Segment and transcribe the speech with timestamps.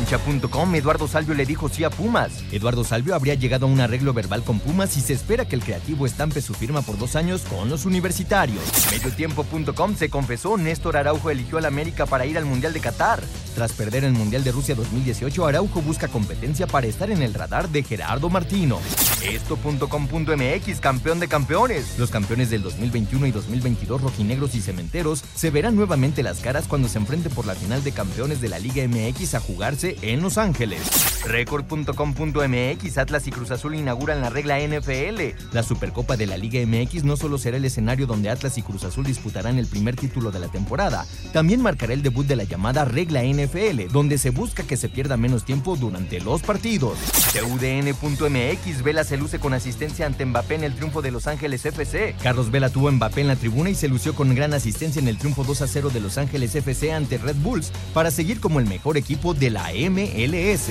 [0.00, 2.32] Cancha.com, Eduardo Salvio le dijo sí a Pumas.
[2.52, 5.62] Eduardo Salvio habría llegado a un arreglo verbal con Pumas y se espera que el
[5.62, 8.62] creativo estampe su firma por dos años con los universitarios.
[8.90, 13.22] Mediotiempo.com se confesó, Néstor Araujo eligió al América para ir al Mundial de Qatar.
[13.54, 17.68] Tras perder el Mundial de Rusia 2018, Araujo busca competencia para estar en el radar
[17.68, 18.78] de Gerardo Martino.
[19.22, 21.98] Esto.com.mx, campeón de campeones.
[21.98, 26.88] Los campeones del 2021 y 2022, rojinegros y cementeros, se verán nuevamente las caras cuando
[26.88, 30.38] se enfrenten por la final de campeones de la Liga MX a jugarse en Los
[30.38, 30.80] Ángeles.
[31.24, 35.52] Record.com.mx, Atlas y Cruz Azul inauguran la regla NFL.
[35.52, 38.84] La Supercopa de la Liga MX no solo será el escenario donde Atlas y Cruz
[38.84, 42.84] Azul disputarán el primer título de la temporada, también marcará el debut de la llamada
[42.84, 46.98] regla NFL, donde se busca que se pierda menos tiempo durante los partidos.
[47.32, 52.14] TUDN.mx, Vela se luce con asistencia ante Mbappé en el triunfo de Los Ángeles FC.
[52.22, 55.18] Carlos Vela tuvo Mbappé en la tribuna y se lució con gran asistencia en el
[55.18, 58.66] triunfo 2 a 0 de Los Ángeles FC ante Red Bulls para seguir como el
[58.66, 60.70] mejor equipo de la MLS.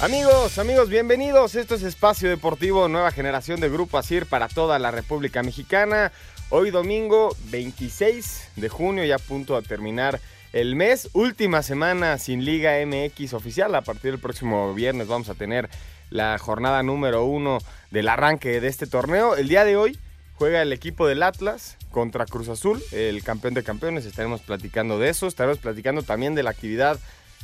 [0.00, 1.54] Amigos, amigos, bienvenidos.
[1.54, 6.12] Esto es Espacio Deportivo, nueva generación de Grupo ASIR para toda la República Mexicana.
[6.50, 10.20] Hoy domingo 26 de junio, ya a punto de terminar
[10.52, 11.08] el mes.
[11.12, 13.74] Última semana sin Liga MX oficial.
[13.74, 15.70] A partir del próximo viernes vamos a tener
[16.10, 17.58] la jornada número uno
[17.90, 19.36] del arranque de este torneo.
[19.36, 19.98] El día de hoy
[20.34, 24.04] juega el equipo del Atlas contra Cruz Azul, el campeón de campeones.
[24.04, 25.26] Estaremos platicando de eso.
[25.26, 26.98] Estaremos platicando también de la actividad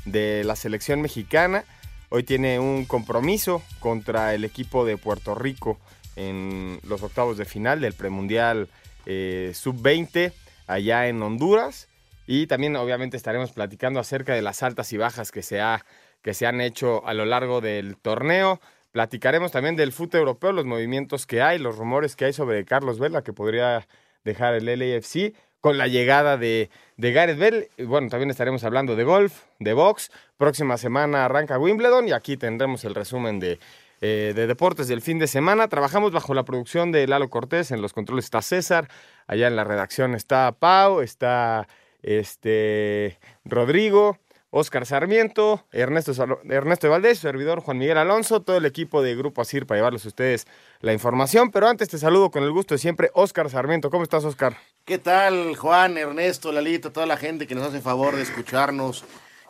[0.05, 1.65] de la selección mexicana.
[2.11, 5.79] Hoy tiene un compromiso contra el equipo de Puerto Rico
[6.17, 8.69] en los octavos de final del premundial
[9.05, 10.33] eh, sub-20
[10.67, 11.89] allá en Honduras.
[12.27, 15.85] Y también obviamente estaremos platicando acerca de las altas y bajas que se, ha,
[16.23, 18.61] que se han hecho a lo largo del torneo.
[18.93, 22.99] Platicaremos también del fútbol europeo, los movimientos que hay, los rumores que hay sobre Carlos
[22.99, 23.87] Vela, que podría
[24.25, 27.69] dejar el LAFC con la llegada de, de Gareth Bell.
[27.77, 30.11] Y bueno, también estaremos hablando de golf, de box.
[30.37, 33.59] Próxima semana arranca Wimbledon y aquí tendremos el resumen de,
[34.01, 35.69] eh, de deportes del fin de semana.
[35.69, 37.71] Trabajamos bajo la producción de Lalo Cortés.
[37.71, 38.89] En los controles está César.
[39.27, 41.67] Allá en la redacción está Pau, está
[42.03, 44.19] este, Rodrigo.
[44.51, 46.13] Oscar Sarmiento, Ernesto,
[46.49, 50.09] Ernesto Valdés, servidor Juan Miguel Alonso, todo el equipo de Grupo Asir para llevarles a
[50.09, 50.47] ustedes
[50.81, 51.51] la información.
[51.51, 53.91] Pero antes te saludo con el gusto de siempre, Oscar Sarmiento.
[53.91, 54.57] ¿Cómo estás, Oscar?
[54.87, 59.05] ¿Qué tal, Juan, Ernesto, Lalito, toda la gente que nos hace favor de escucharnos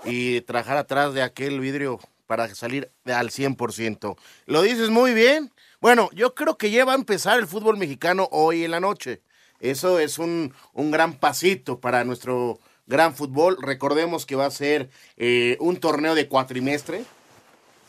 [0.04, 4.16] y trabajar atrás de aquel vidrio para salir al 100%?
[4.46, 5.52] Lo dices muy bien.
[5.80, 9.22] Bueno, yo creo que ya va a empezar el fútbol mexicano hoy en la noche.
[9.60, 13.56] Eso es un, un gran pasito para nuestro gran fútbol.
[13.60, 17.04] Recordemos que va a ser eh, un torneo de cuatrimestre.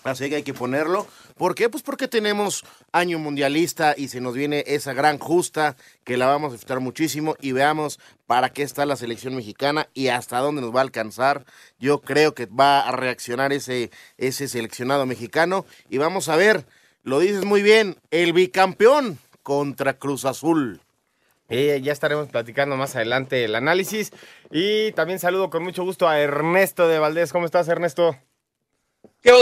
[0.04, 1.08] Así que hay que ponerlo.
[1.38, 1.70] ¿Por qué?
[1.70, 6.50] Pues porque tenemos año mundialista y se nos viene esa gran justa que la vamos
[6.50, 10.74] a disfrutar muchísimo y veamos para qué está la selección mexicana y hasta dónde nos
[10.74, 11.46] va a alcanzar.
[11.80, 16.66] Yo creo que va a reaccionar ese, ese seleccionado mexicano y vamos a ver,
[17.04, 20.82] lo dices muy bien, el bicampeón contra Cruz Azul.
[21.50, 24.12] Eh, ya estaremos platicando más adelante el análisis.
[24.52, 27.32] Y también saludo con mucho gusto a Ernesto de Valdés.
[27.32, 28.16] ¿Cómo estás, Ernesto?
[29.22, 29.34] ¿Qué,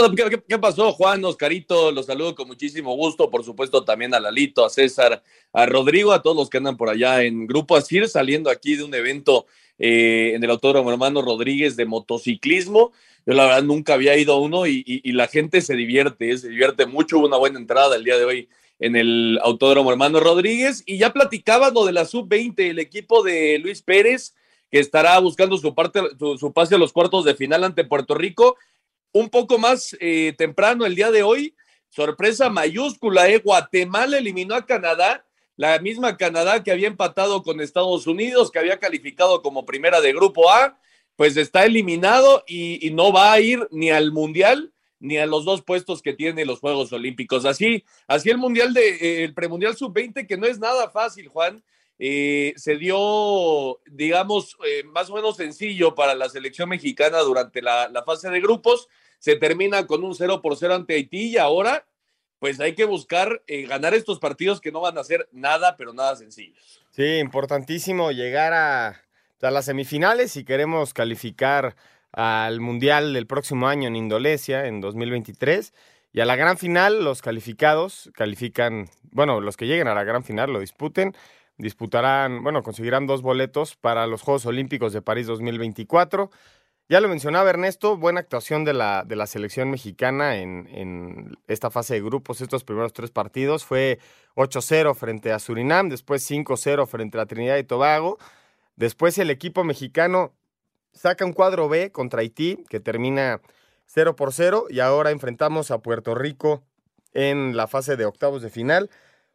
[0.48, 1.92] qué, pasó, Juan, Oscarito?
[1.92, 3.30] Los saludo con muchísimo gusto.
[3.30, 6.88] Por supuesto, también a Lalito, a César, a Rodrigo, a todos los que andan por
[6.88, 9.46] allá en Grupo Asir, saliendo aquí de un evento
[9.78, 12.92] eh, en el Autódromo Hermano Rodríguez de motociclismo.
[13.24, 16.86] Yo, la verdad, nunca había ido a uno y, la gente se divierte, se divierte
[16.86, 17.18] mucho.
[17.18, 18.48] Una buena entrada el día de hoy
[18.78, 20.82] en el Autódromo Hermano Rodríguez.
[20.86, 24.34] Y ya platicaba lo de la sub-20, el equipo de Luis Pérez,
[24.70, 28.56] que estará buscando su, parte, su, pase a los cuartos de final ante Puerto Rico.
[29.12, 31.54] Un poco más eh, temprano, el día de hoy,
[31.88, 35.24] sorpresa mayúscula, eh, Guatemala eliminó a Canadá,
[35.56, 40.12] la misma Canadá que había empatado con Estados Unidos, que había calificado como primera de
[40.12, 40.78] Grupo A,
[41.16, 45.44] pues está eliminado y, y no va a ir ni al Mundial ni a los
[45.44, 47.44] dos puestos que tiene los Juegos Olímpicos.
[47.44, 51.62] Así, así el Mundial de, eh, el premundial sub-20, que no es nada fácil, Juan,
[51.98, 58.02] eh, se dio, digamos, eh, más o menos sencillo para la selección mexicana durante la,
[58.06, 58.88] fase de grupos.
[59.18, 61.84] Se termina con un 0 por 0 ante Haití y ahora
[62.38, 66.14] pues hay que buscar ganar estos partidos que no van a ser nada, pero nada
[66.14, 66.84] sencillos.
[66.90, 69.02] Sí, importantísimo llegar a,
[69.42, 71.74] a las semifinales si queremos calificar
[72.12, 75.72] al Mundial del próximo año en Indonesia, en 2023.
[76.12, 80.24] Y a la gran final, los calificados califican, bueno, los que lleguen a la gran
[80.24, 81.14] final lo disputen,
[81.58, 86.30] disputarán, bueno, conseguirán dos boletos para los Juegos Olímpicos de París 2024.
[86.90, 91.70] Ya lo mencionaba Ernesto, buena actuación de la, de la selección mexicana en, en esta
[91.70, 93.66] fase de grupos, estos primeros tres partidos.
[93.66, 93.98] Fue
[94.36, 98.16] 8-0 frente a Surinam, después 5-0 frente a Trinidad y Tobago.
[98.76, 100.32] Después el equipo mexicano
[100.92, 103.40] saca un cuadro B contra Haití, que termina
[103.86, 106.62] 0 por 0, y ahora enfrentamos a Puerto Rico
[107.14, 108.90] en la fase de octavos de final.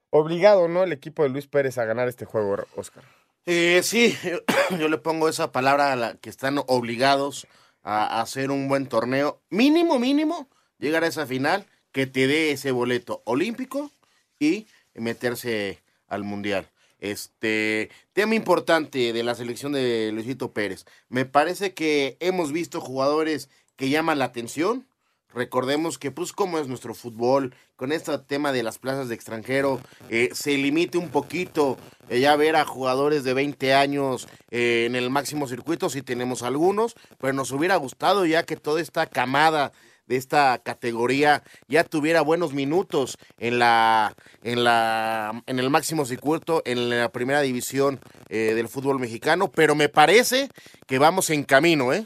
[0.09, 0.83] Obligado, ¿no?
[0.83, 3.03] El equipo de Luis Pérez a ganar este juego, Oscar.
[3.45, 4.15] Eh, sí,
[4.79, 7.47] yo, le pongo esa palabra a la que están obligados
[7.81, 9.41] a, hacer un buen torneo.
[9.50, 10.47] Mínimo, mínimo,
[10.79, 13.91] llegar a esa final que te dé ese boleto olímpico
[14.39, 16.69] y meterse al mundial.
[17.03, 20.85] Este tema importante de la selección de Luisito Pérez.
[21.09, 24.88] Me parece que hemos visto jugadores que llaman la atención.
[25.33, 29.81] Recordemos que, pues, como es nuestro fútbol, con este tema de las plazas de extranjero,
[30.09, 31.77] eh, se limite un poquito
[32.07, 36.41] eh, ya ver a jugadores de 20 años eh, en el máximo circuito, si tenemos
[36.41, 39.73] algunos, pero nos hubiera gustado ya que toda esta camada
[40.07, 46.61] de esta categoría ya tuviera buenos minutos en la en la en el máximo circuito
[46.65, 50.50] en la primera división eh, del fútbol mexicano pero me parece
[50.88, 52.05] que vamos en camino eh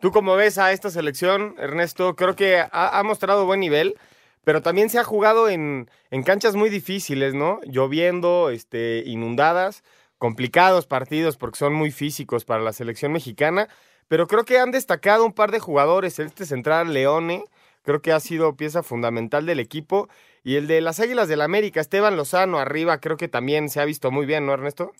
[0.00, 3.96] tú cómo ves a esta selección Ernesto creo que ha, ha mostrado buen nivel
[4.42, 9.84] pero también se ha jugado en, en canchas muy difíciles no lloviendo este inundadas
[10.18, 13.68] complicados partidos porque son muy físicos para la selección mexicana
[14.10, 16.18] pero creo que han destacado un par de jugadores.
[16.18, 17.44] Este central, Leone,
[17.82, 20.08] creo que ha sido pieza fundamental del equipo.
[20.42, 23.80] Y el de las Águilas del la América, Esteban Lozano, arriba, creo que también se
[23.80, 24.90] ha visto muy bien, ¿no, Ernesto?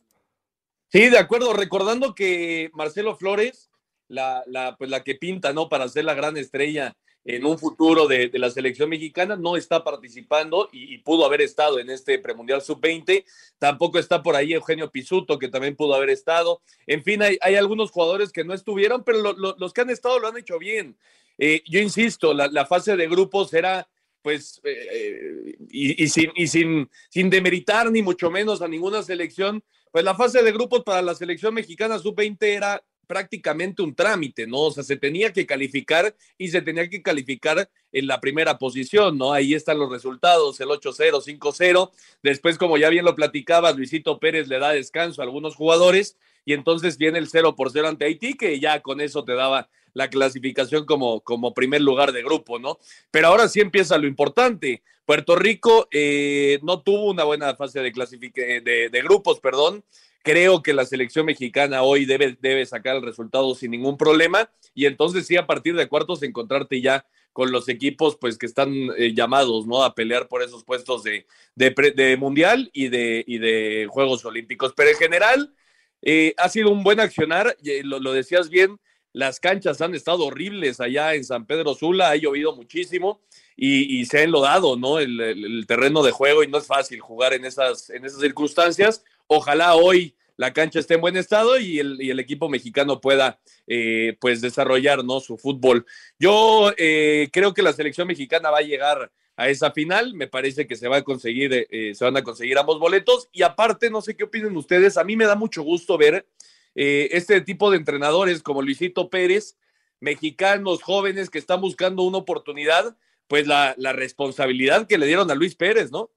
[0.92, 1.52] Sí, de acuerdo.
[1.54, 3.68] Recordando que Marcelo Flores,
[4.06, 5.68] la, la, pues la que pinta, ¿no?
[5.68, 6.94] Para ser la gran estrella
[7.24, 11.90] en un futuro de, la selección mexicana, no está participando y, pudo haber estado en
[11.90, 13.24] este premundial sub-20.
[13.58, 16.62] Tampoco está por ahí Eugenio Pisuto, que también pudo haber estado.
[16.86, 20.36] En fin, hay, algunos jugadores que no estuvieron, pero los que han estado lo han
[20.38, 20.96] hecho bien.
[21.38, 23.88] Eh, yo insisto, la, fase de grupos era
[24.22, 29.62] pues, eh, eh, y, sin, y sin, sin demeritar ni mucho menos a ninguna selección,
[29.90, 34.60] pues la fase de grupos para la selección mexicana sub-20 era prácticamente un trámite, ¿no?
[34.60, 39.18] O sea, se tenía que calificar y se tenía que calificar en la primera posición,
[39.18, 39.32] ¿no?
[39.32, 41.90] Ahí están los resultados, el 8-0, 5-0.
[42.22, 46.52] Después, como ya bien lo platicabas, Luisito Pérez le da descanso a algunos jugadores y
[46.52, 50.08] entonces viene el 0 por 0 ante Haití, que ya con eso te daba la
[50.08, 52.78] clasificación como, como primer lugar de grupo, ¿no?
[53.10, 54.84] Pero ahora sí empieza lo importante.
[55.04, 59.82] Puerto Rico eh, no tuvo una buena fase de, de, de grupos, perdón.
[60.22, 64.86] Creo que la selección mexicana hoy debe, debe sacar el resultado sin ningún problema y
[64.86, 69.14] entonces sí a partir de cuartos encontrarte ya con los equipos pues que están eh,
[69.14, 74.24] llamados no a pelear por esos puestos de, de, mundial y de, y de Juegos
[74.24, 74.72] Olímpicos.
[74.76, 75.54] Pero en general
[76.02, 78.78] eh, ha sido un buen accionar, eh, lo, lo, decías bien,
[79.12, 83.22] las canchas han estado horribles allá en San Pedro Sula, ha llovido muchísimo
[83.56, 84.98] y, se ha enlodado ¿no?
[84.98, 89.04] El, el, terreno de juego y no es fácil jugar en esas, en esas circunstancias.
[89.26, 94.40] Ojalá hoy la cancha esté en buen estado y el, equipo mexicano pueda eh, pues
[94.40, 95.20] desarrollar ¿no?
[95.20, 95.84] su fútbol.
[96.18, 100.66] Yo eh, creo que la selección mexicana va a llegar a esa final, me parece
[100.66, 104.00] que se va a conseguir, eh, se van a conseguir ambos boletos y aparte, no
[104.00, 106.26] sé qué opinen ustedes, a mí me da mucho gusto ver
[106.74, 109.58] este tipo de entrenadores como Luisito Pérez,
[109.98, 112.96] mexicanos jóvenes que están buscando una oportunidad,
[113.28, 116.10] pues la, la responsabilidad que le dieron a Luis Pérez, ¿no?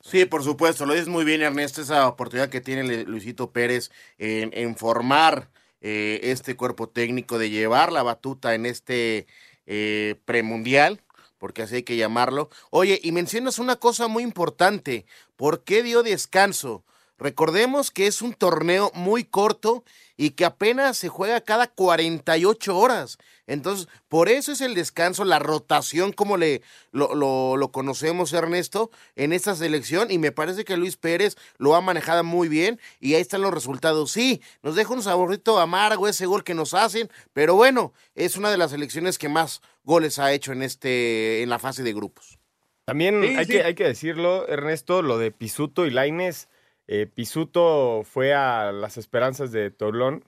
[0.00, 4.76] Sí, por supuesto, lo dices muy bien, Ernesto, esa oportunidad que tiene Luisito Pérez en,
[4.76, 5.50] formar
[5.80, 9.26] eh, este cuerpo técnico, de llevar la batuta en este
[9.66, 11.02] eh, premundial,
[11.38, 12.48] porque así hay que llamarlo.
[12.70, 15.04] Oye, y mencionas una cosa muy importante,
[15.36, 16.84] ¿por qué dio descanso?
[17.18, 19.84] Recordemos que es un torneo muy corto
[20.16, 23.18] y que apenas se juega cada 48 horas.
[23.46, 29.32] Entonces, por eso es el descanso, la rotación, como le lo, lo, conocemos, Ernesto, en
[29.32, 30.10] esta selección.
[30.10, 33.54] Y me parece que Luis Pérez lo ha manejado muy bien y ahí están los
[33.54, 34.12] resultados.
[34.12, 38.50] Sí, nos deja un saborito amargo ese gol que nos hacen, pero bueno, es una
[38.50, 42.38] de las selecciones que más goles ha hecho en, este, en la fase de grupos.
[42.84, 46.48] También hay, Que, hay que decirlo, Ernesto, lo de Pisuto y Laines
[46.88, 50.24] eh, Pisuto fue a las esperanzas de Tolón.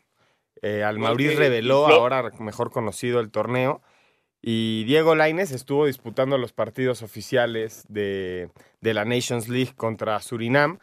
[0.60, 3.80] Eh, al Mauriz reveló, ahora mejor conocido el torneo.
[4.42, 8.50] Y Diego Laines estuvo disputando los partidos oficiales de,
[8.80, 10.78] de la Nations League contra Surinam.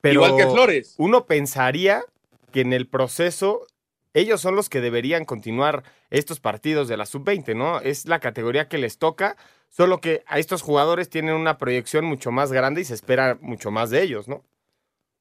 [0.00, 0.94] Pero Igual que Flores.
[0.98, 2.04] Uno pensaría
[2.50, 3.66] que en el proceso
[4.14, 7.80] ellos son los que deberían continuar estos partidos de la sub-20, ¿no?
[7.80, 9.36] Es la categoría que les toca,
[9.70, 13.70] solo que a estos jugadores tienen una proyección mucho más grande y se espera mucho
[13.70, 14.44] más de ellos, ¿no?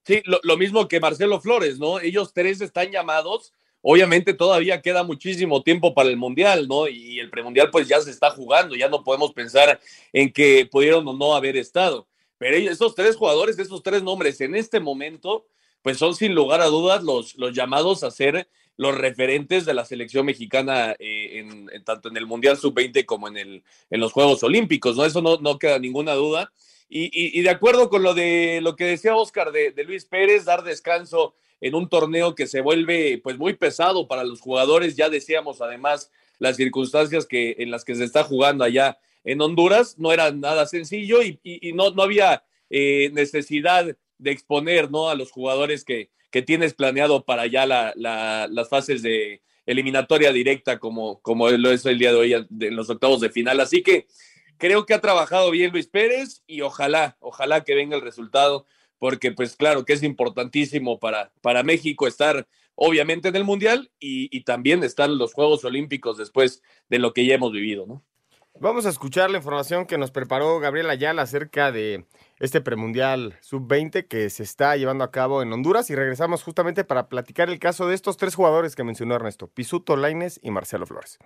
[0.03, 1.99] Sí, lo, lo mismo que Marcelo Flores, ¿no?
[1.99, 3.53] Ellos tres están llamados.
[3.81, 6.87] Obviamente todavía queda muchísimo tiempo para el Mundial, ¿no?
[6.87, 9.79] Y el premundial pues ya se está jugando, ya no podemos pensar
[10.13, 12.07] en que pudieron o no haber estado.
[12.37, 15.45] Pero esos tres jugadores, esos tres nombres en este momento,
[15.81, 19.85] pues son sin lugar a dudas los, los llamados a ser los referentes de la
[19.85, 24.11] selección mexicana eh, en, en tanto en el Mundial Sub-20 como en, el, en los
[24.11, 25.05] Juegos Olímpicos, ¿no?
[25.05, 26.51] Eso no, no queda ninguna duda.
[26.93, 30.61] Y, y- de acuerdo con lo de lo que decía Oscar de, Luis Pérez, dar
[30.63, 35.61] descanso en un torneo que se vuelve pues muy pesado para los jugadores, ya decíamos
[35.61, 40.31] además las circunstancias que, en las que se está jugando allá en Honduras, no era
[40.31, 41.39] nada sencillo y,
[41.75, 45.09] no, no había eh, necesidad de exponer ¿no?
[45.09, 50.33] a los jugadores que, que tienes planeado para ya la- la- las fases de eliminatoria
[50.33, 53.59] directa como, como lo es el día de hoy en los octavos de final.
[53.61, 54.07] Así que
[54.61, 58.67] creo que ha trabajado bien Luis Pérez y ojalá, ojalá que venga el resultado,
[58.99, 64.29] porque pues claro que es importantísimo para, para México estar obviamente en el Mundial y,
[64.35, 68.03] y también estar en los Juegos Olímpicos después de lo que ya hemos vivido, ¿no?
[68.59, 72.05] Vamos a escuchar la información que nos preparó Gabriel Ayala acerca de
[72.39, 77.09] este premundial sub-20 que se está llevando a cabo en Honduras y regresamos justamente para
[77.09, 81.17] platicar el caso de estos tres jugadores que mencionó Ernesto, Pisuto, Laines y Marcelo Flores.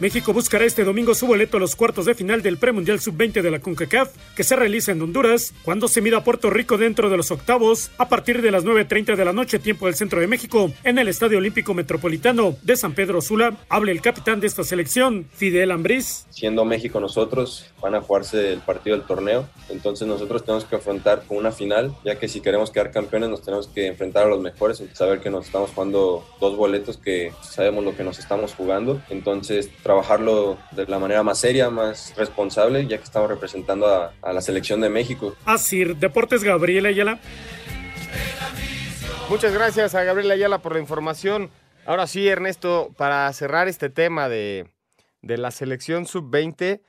[0.00, 3.50] México buscará este domingo su boleto a los cuartos de final del premundial sub-20 de
[3.50, 7.16] la CONCACAF, que se realiza en Honduras, cuando se mida a Puerto Rico dentro de
[7.16, 10.72] los octavos, a partir de las 9.30 de la noche, tiempo del centro de México,
[10.82, 13.56] en el Estadio Olímpico Metropolitano de San Pedro Sula.
[13.68, 16.26] Habla el capitán de esta selección, Fidel Ambriz.
[16.30, 19.48] siendo México nosotros, van a jugarse el partido del torneo.
[19.68, 23.42] Entonces nosotros tenemos que afrontar con una final, ya que si queremos quedar campeones nos
[23.42, 27.84] tenemos que enfrentar a los mejores, saber que nos estamos jugando dos boletos que sabemos
[27.84, 29.00] lo que nos estamos jugando.
[29.08, 34.32] Entonces trabajarlo de la manera más seria, más responsable, ya que estamos representando a, a
[34.32, 35.36] la selección de México.
[35.44, 37.20] Asir Deportes Gabriel Ayala.
[39.28, 41.50] Muchas gracias a Gabriel Ayala por la información.
[41.84, 44.66] Ahora sí, Ernesto, para cerrar este tema de,
[45.20, 46.80] de la selección sub-20,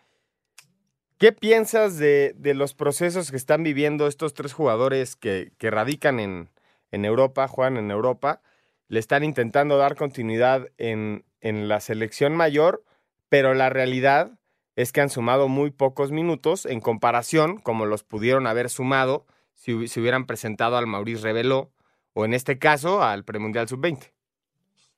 [1.17, 6.21] ¿qué piensas de, de los procesos que están viviendo estos tres jugadores que, que radican
[6.21, 6.49] en,
[6.91, 8.41] en Europa, juegan en Europa?
[8.87, 12.83] Le están intentando dar continuidad en, en la selección mayor,
[13.29, 14.31] pero la realidad
[14.75, 19.87] es que han sumado muy pocos minutos en comparación como los pudieron haber sumado si,
[19.87, 21.71] si hubieran presentado al Maurice Reveló
[22.13, 24.11] o en este caso al Premundial Sub-20.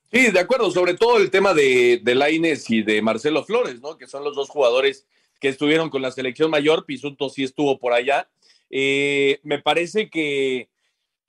[0.10, 3.98] Sí, de acuerdo, sobre todo el tema de, de Laines y de Marcelo Flores, ¿no?
[3.98, 5.06] Que son los dos jugadores
[5.42, 8.30] que estuvieron con la selección mayor, Pisuto sí estuvo por allá.
[8.70, 10.70] Eh, me parece que,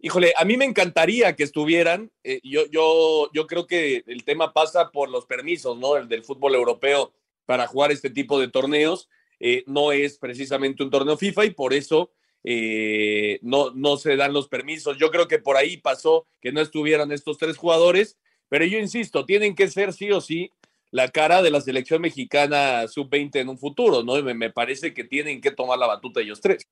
[0.00, 2.10] híjole, a mí me encantaría que estuvieran.
[2.24, 5.96] Eh, yo, yo, yo creo que el tema pasa por los permisos, ¿no?
[5.96, 7.12] El del fútbol europeo
[7.46, 9.08] para jugar este tipo de torneos.
[9.40, 12.10] Eh, no es precisamente un torneo FIFA y por eso
[12.44, 14.96] eh, no, no se dan los permisos.
[14.98, 19.24] Yo creo que por ahí pasó que no estuvieran estos tres jugadores, pero yo insisto,
[19.26, 20.52] tienen que ser sí o sí
[20.90, 24.22] la cara de la selección mexicana sub-20 en un futuro, ¿no?
[24.22, 26.66] Me, me parece que tienen que tomar la batuta ellos tres.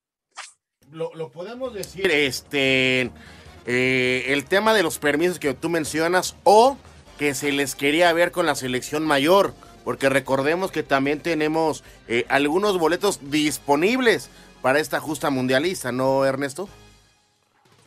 [0.92, 3.10] Lo, lo podemos decir, este,
[3.66, 6.78] eh, el tema de los permisos que tú mencionas o
[7.18, 12.24] que se les quería ver con la selección mayor, porque recordemos que también tenemos eh,
[12.28, 14.30] algunos boletos disponibles
[14.62, 16.68] para esta justa mundialista, ¿no, Ernesto?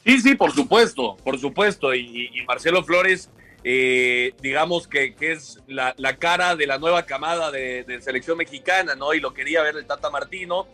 [0.05, 1.93] Sí, sí, por supuesto, por supuesto.
[1.93, 3.29] Y, y Marcelo Flores,
[3.63, 8.37] eh, digamos que, que es la, la, cara de la nueva camada de, de, selección
[8.37, 9.13] mexicana, ¿no?
[9.13, 10.67] Y lo quería ver el Tata Martino.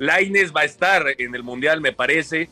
[0.00, 2.48] Laines va a estar en el Mundial, me parece.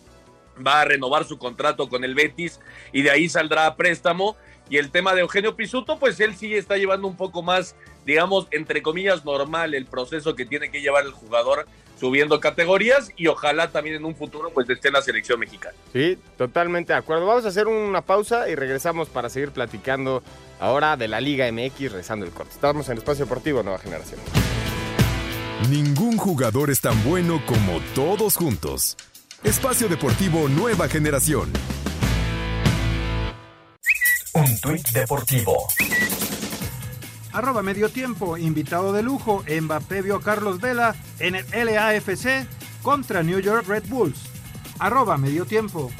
[0.64, 2.60] Va a renovar su contrato con el Betis
[2.92, 4.36] y de ahí saldrá a préstamo.
[4.68, 7.74] Y el tema de Eugenio Pisuto, pues él sí está llevando un poco más,
[8.04, 11.66] digamos, entre comillas, normal el proceso que tiene que llevar el jugador
[11.98, 15.74] subiendo categorías y ojalá también en un futuro pues esté en la selección mexicana.
[15.94, 17.24] Sí, totalmente de acuerdo.
[17.24, 20.22] Vamos a hacer una pausa y regresamos para seguir platicando
[20.60, 22.52] ahora de la Liga MX rezando el corte.
[22.52, 24.20] Estamos en Espacio Deportivo Nueva Generación.
[25.66, 28.96] Ningún jugador es tan bueno como todos juntos.
[29.42, 31.52] Espacio Deportivo Nueva Generación.
[34.34, 35.66] Un tuit deportivo.
[37.32, 42.46] Arroba medio tiempo, invitado de lujo, Mbappé vio a Carlos Vela en el LAFC
[42.82, 44.18] contra New York Red Bulls.
[44.78, 45.90] Arroba medio tiempo.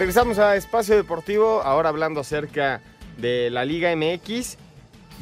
[0.00, 2.80] Regresamos a Espacio Deportivo, ahora hablando acerca
[3.18, 4.56] de la Liga MX.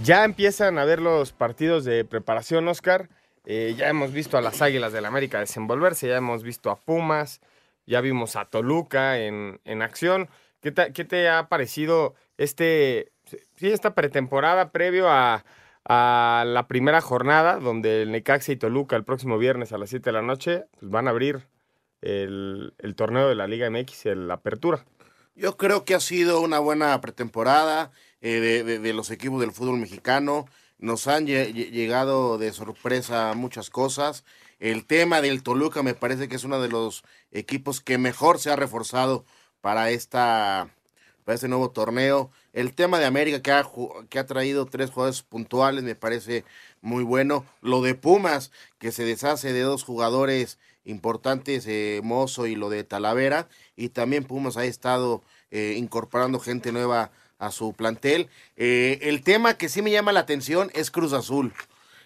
[0.05, 3.09] Ya empiezan a ver los partidos de preparación, Oscar.
[3.45, 7.41] Eh, ya hemos visto a las Águilas del América desenvolverse, ya hemos visto a Pumas,
[7.87, 10.29] ya vimos a Toluca en, acción.
[10.61, 13.11] ¿Qué te, ha parecido este,
[13.57, 15.45] sí, esta pretemporada previo a,
[15.89, 20.13] la primera jornada, donde el Necaxa y Toluca el próximo viernes a las 7 de
[20.13, 21.49] la noche pues van a abrir
[22.01, 24.85] el, torneo de la Liga MX, la apertura?
[25.35, 30.47] Yo creo que ha sido una buena pretemporada eh, de, los equipos del fútbol mexicano.
[30.79, 34.25] Nos han llegado de sorpresa muchas cosas.
[34.59, 38.51] El tema del Toluca me parece que es uno de los equipos que mejor se
[38.51, 39.25] ha reforzado
[39.61, 40.69] para esta
[41.29, 42.31] para este nuevo torneo.
[42.55, 43.63] El tema de América que ha,
[44.09, 46.47] que ha traído tres jugadores puntuales me parece
[46.81, 47.45] muy bueno.
[47.61, 50.59] Lo de Pumas, que se deshace de dos jugadores
[50.89, 53.49] importantes, eh, Mozo y lo de Talavera.
[53.77, 58.29] Y también Pumas ha estado eh, incorporando gente nueva a su plantel.
[58.57, 61.53] Eh, el tema que sí me llama la atención es Cruz Azul.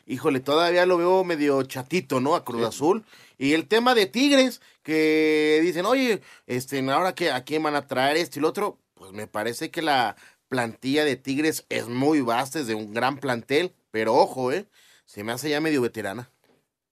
[0.07, 2.35] Híjole, todavía lo veo medio chatito, ¿no?
[2.35, 3.05] A Cruz Azul.
[3.39, 7.87] Y el tema de Tigres, que dicen, oye, este, ahora que a quién van a
[7.87, 10.17] traer esto y lo otro, pues me parece que la
[10.49, 14.67] plantilla de Tigres es muy vasta, es de un gran plantel, pero ojo, ¿eh?
[15.07, 16.31] Se me hace ya medio veterana.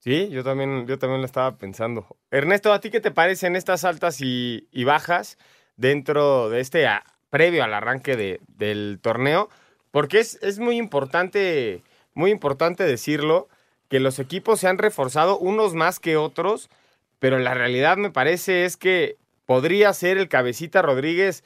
[0.01, 2.07] Sí, yo también, yo también lo estaba pensando.
[2.31, 5.37] Ernesto, ¿a ti qué te parecen estas altas y, bajas
[5.77, 6.87] dentro de este,
[7.29, 9.47] previo al arranque del torneo?
[9.91, 11.83] Porque es, es muy importante,
[12.15, 13.47] muy importante decirlo,
[13.89, 16.71] que los equipos se han reforzado unos más que otros,
[17.19, 21.43] pero la realidad me parece es que podría ser el cabecita Rodríguez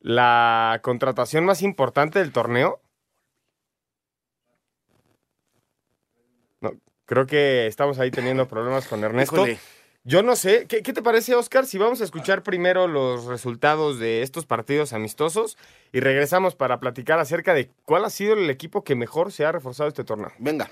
[0.00, 2.80] la contratación más importante del torneo.
[7.08, 9.46] Creo que estamos ahí teniendo problemas con Ernesto.
[10.04, 11.64] Yo no sé, ¿Qué, te parece, Oscar?
[11.64, 15.56] Si vamos a escuchar primero los resultados de estos partidos amistosos
[15.90, 19.52] y regresamos para platicar acerca de cuál ha sido el equipo que mejor se ha
[19.52, 20.32] reforzado este torneo.
[20.38, 20.70] Venga.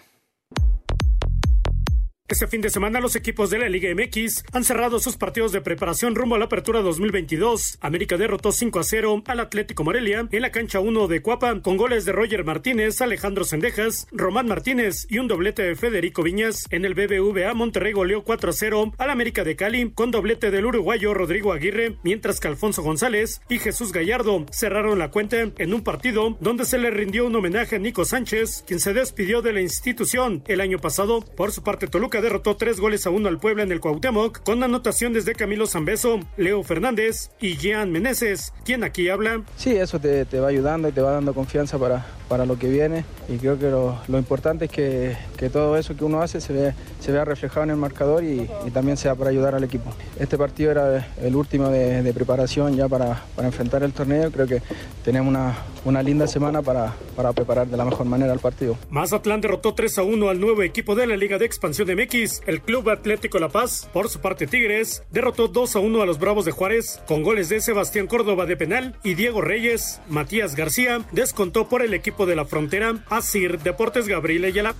[2.29, 5.61] Este fin de semana los equipos de la Liga MX han cerrado sus partidos de
[5.61, 7.79] preparación rumbo a la apertura 2022.
[7.81, 11.77] América derrotó 5 a 0 al Atlético Morelia en la cancha 1 de Cuapa con
[11.77, 16.65] goles de Roger Martínez, Alejandro Sendejas, Román Martínez y un doblete de Federico Viñas.
[16.71, 20.67] En el BBVA Monterrey goleó 4 a 0 al América de Cali con doblete del
[20.67, 25.85] uruguayo Rodrigo Aguirre, mientras que Alfonso González y Jesús Gallardo cerraron la cuenta en un
[25.85, 29.61] partido donde se le rindió un homenaje a Nico Sánchez, quien se despidió de la
[29.61, 31.21] institución el año pasado.
[31.21, 34.63] Por su parte Toluca derrotó tres goles a uno al Puebla en el Cuauhtémoc, con
[34.63, 38.53] anotaciones de Camilo Zambeso, Leo Fernández y Jean Meneses.
[38.65, 39.43] ¿Quién aquí habla?
[39.57, 43.05] Sí, eso te, va ayudando y te va dando confianza para, para lo que viene.
[43.29, 45.17] Y creo que lo, importante es que,
[45.51, 48.97] todo eso que uno hace se, ve, se vea reflejado en el marcador y, también
[48.97, 49.93] sea para ayudar al equipo.
[50.19, 54.31] Este partido era el último de, preparación ya para, para, enfrentar el torneo.
[54.31, 54.63] Creo que
[55.05, 58.77] tenemos una, una linda semana para, para preparar de la mejor manera el partido.
[58.91, 62.63] Mazatlán derrotó 3 a 1 al nuevo equipo de la Liga de Expansión de El
[62.63, 66.45] Club Atlético La Paz, por su parte Tigres, derrotó 2 a 1 a los Bravos
[66.45, 70.01] de Juárez con goles de Sebastián Córdoba de penal y Diego Reyes.
[70.09, 73.05] Matías García descontó por el equipo de la frontera.
[73.11, 74.77] Asir Deportes Gabriel Ayala.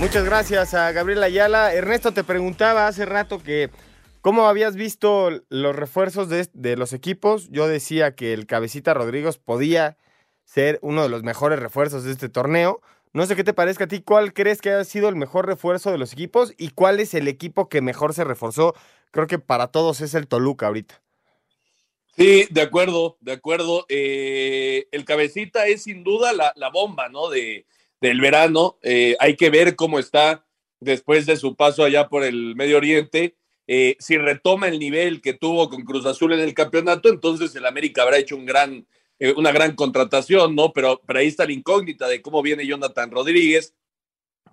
[0.00, 1.72] Muchas gracias a Gabriel Ayala.
[1.72, 3.70] Ernesto te preguntaba hace rato que
[4.22, 7.48] cómo habías visto los refuerzos de, de los equipos.
[7.50, 9.98] Yo decía que el cabecita Rodríguez podía
[10.44, 12.80] ser uno de los mejores refuerzos de este torneo.
[13.14, 15.92] No sé qué te parezca a ti, ¿cuál crees que ha sido el mejor refuerzo
[15.92, 18.74] de los equipos y cuál es el equipo que mejor se reforzó?
[19.12, 21.00] Creo que para todos es el Toluca ahorita.
[22.16, 23.86] Sí, de acuerdo, de acuerdo.
[23.88, 27.30] Eh, el cabecita es sin duda la, bomba, ¿no?
[27.30, 27.66] De,
[28.00, 28.78] del verano.
[28.82, 30.44] Eh, hay que ver cómo está
[30.80, 33.36] después de su paso allá por el Medio Oriente.
[33.68, 37.64] Eh, si retoma el nivel que tuvo con Cruz Azul en el campeonato, entonces el
[37.64, 40.72] América habrá hecho un gran eh, una gran contratación, ¿no?
[40.72, 43.74] Pero, pero ahí está la incógnita de cómo viene Jonathan Rodríguez.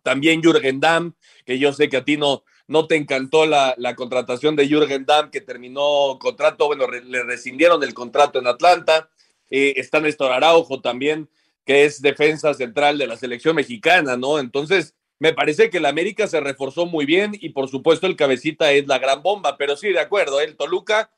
[0.03, 1.13] También Jürgen Damm,
[1.45, 5.29] que yo sé que a ti no, no te encantó la, contratación de Jürgen Damm,
[5.29, 9.09] que terminó contrato, bueno, le rescindieron el contrato en Atlanta.
[9.49, 11.29] Eh, está Néstor Araujo también,
[11.65, 14.39] que es defensa central de la selección mexicana, ¿no?
[14.39, 18.71] Entonces, me parece que el América se reforzó muy bien y por supuesto el cabecita
[18.71, 21.11] es la gran bomba, pero sí, de acuerdo, el Toluca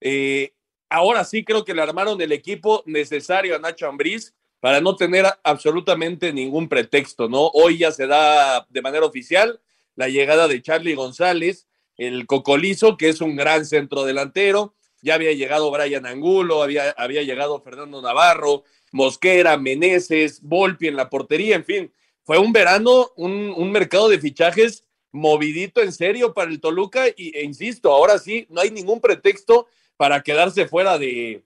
[0.00, 0.55] eh,
[0.88, 5.26] ahora sí creo que le armaron el equipo necesario a Nacho Ambriz para no tener
[5.42, 7.48] absolutamente ningún pretexto, ¿no?
[7.48, 9.60] Hoy ya se da de manera oficial
[9.94, 14.74] la llegada de Charlie González, el cocolizo, que es un gran centro delantero.
[15.02, 21.08] Ya había llegado Brian Angulo, había, había llegado Fernando Navarro, Mosquera, Meneses, Volpi en la
[21.08, 21.92] portería, en fin.
[22.24, 27.36] Fue un verano, un, un mercado de fichajes movidito en serio para el Toluca y,
[27.36, 31.44] e insisto, ahora sí, no hay ningún pretexto para quedarse fuera de,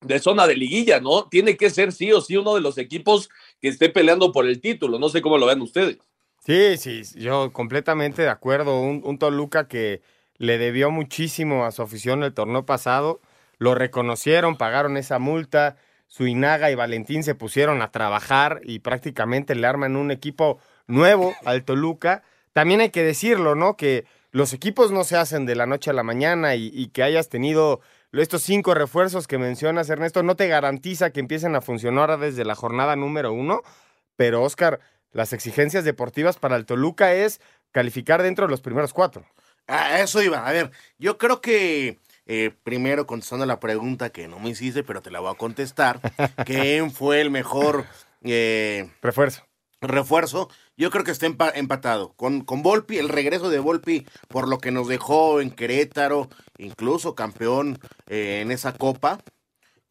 [0.00, 1.28] de zona de liguilla, ¿no?
[1.28, 3.28] Tiene que ser sí o sí uno de los equipos
[3.60, 4.98] que esté peleando por el título.
[4.98, 5.98] No sé cómo lo ven ustedes.
[6.44, 8.80] Sí, sí, yo completamente de acuerdo.
[8.80, 10.02] Un, un Toluca que
[10.36, 13.20] le debió muchísimo a su afición el torneo pasado.
[13.58, 15.76] Lo reconocieron, pagaron esa multa.
[16.06, 21.64] Suinaga y Valentín se pusieron a trabajar y prácticamente le arman un equipo nuevo al
[21.64, 22.22] Toluca.
[22.52, 23.76] También hay que decirlo, ¿no?
[23.76, 24.04] Que
[24.34, 27.28] los equipos no se hacen de la noche a la mañana y, y que hayas
[27.28, 32.44] tenido estos cinco refuerzos que mencionas, Ernesto, no te garantiza que empiecen a funcionar desde
[32.44, 33.62] la jornada número uno,
[34.16, 34.80] pero Oscar,
[35.12, 39.24] las exigencias deportivas para el Toluca es calificar dentro de los primeros cuatro.
[39.68, 40.44] A eso iba.
[40.44, 45.00] A ver, yo creo que eh, primero contestando la pregunta que no me hiciste, pero
[45.00, 46.00] te la voy a contestar.
[46.44, 47.84] ¿Quién fue el mejor
[48.24, 49.46] eh, refuerzo?
[49.80, 50.50] Refuerzo.
[50.76, 52.14] Yo creo que está empatado.
[52.14, 57.14] Con, con Volpi, el regreso de Volpi, por lo que nos dejó en Querétaro, incluso
[57.14, 59.20] campeón eh, en esa copa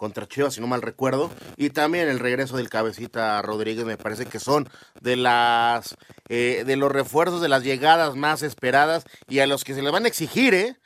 [0.03, 4.25] contra Chivas, si no mal recuerdo, y también el regreso del cabecita Rodríguez, me parece
[4.25, 4.67] que son
[4.99, 5.95] de las
[6.27, 9.91] eh, de los refuerzos de las llegadas más esperadas y a los que se le
[9.91, 10.77] van a exigir, ¿eh?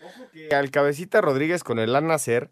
[0.52, 2.52] Al cabecita Rodríguez con el Al Nacer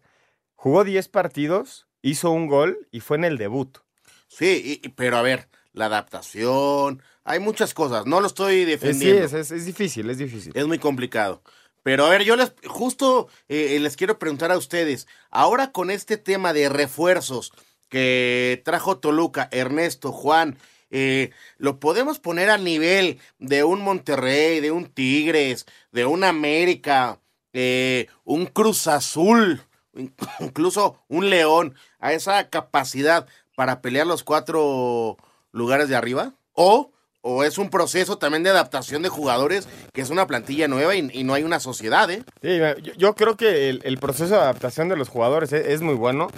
[0.56, 3.78] jugó 10 partidos, hizo un gol y fue en el debut.
[4.26, 9.28] Sí, pero a ver, la adaptación, hay muchas cosas, no lo estoy defendiendo.
[9.28, 10.52] Sí, es difícil, es difícil.
[10.54, 11.42] Es muy complicado.
[11.82, 16.16] Pero a ver, yo les justo eh, les quiero preguntar a ustedes, ahora con este
[16.16, 17.52] tema de refuerzos
[17.88, 20.56] que trajo Toluca, Ernesto, Juan,
[20.90, 27.20] eh, lo podemos poner al nivel de un Monterrey, de un Tigres, de un América,
[27.52, 29.62] eh, un Cruz Azul,
[30.40, 35.16] incluso un León, a esa capacidad para pelear los cuatro
[35.50, 36.34] lugares de arriba?
[36.52, 36.92] ¿O
[37.28, 41.24] o es un proceso también de adaptación de jugadores, que es una plantilla nueva y,
[41.24, 42.22] no hay una sociedad, ¿eh?
[42.40, 42.60] Sí,
[42.96, 46.28] yo, creo que el, proceso de adaptación de los jugadores es, muy bueno,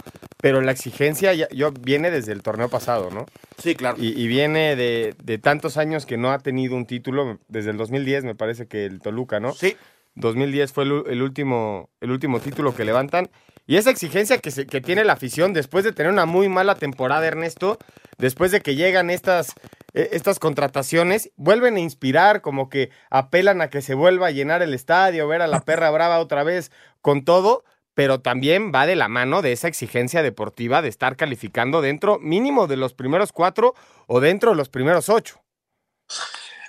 [0.41, 3.27] pero la exigencia ya, yo, viene desde el torneo pasado, ¿no?
[3.61, 3.97] Sí, claro.
[3.99, 8.23] Y, viene de, de, tantos años que no ha tenido un título, desde el 2010
[8.23, 9.53] me parece que el Toluca, ¿no?
[9.53, 9.77] Sí.
[10.15, 13.29] 2010 fue el, último, el último título que levantan.
[13.67, 16.73] Y esa exigencia que, se, que tiene la afición después de tener una muy mala
[16.75, 17.77] temporada, Ernesto,
[18.17, 19.53] después de que llegan estas
[19.93, 24.61] e, estas contrataciones vuelven a inspirar, como que apelan a que se vuelva a llenar
[24.61, 26.71] el estadio, ver a la perra brava otra vez
[27.01, 31.81] con todo, pero también va de la mano de esa exigencia deportiva de estar calificando
[31.81, 33.73] dentro mínimo de los primeros cuatro
[34.07, 35.41] o dentro de los primeros ocho.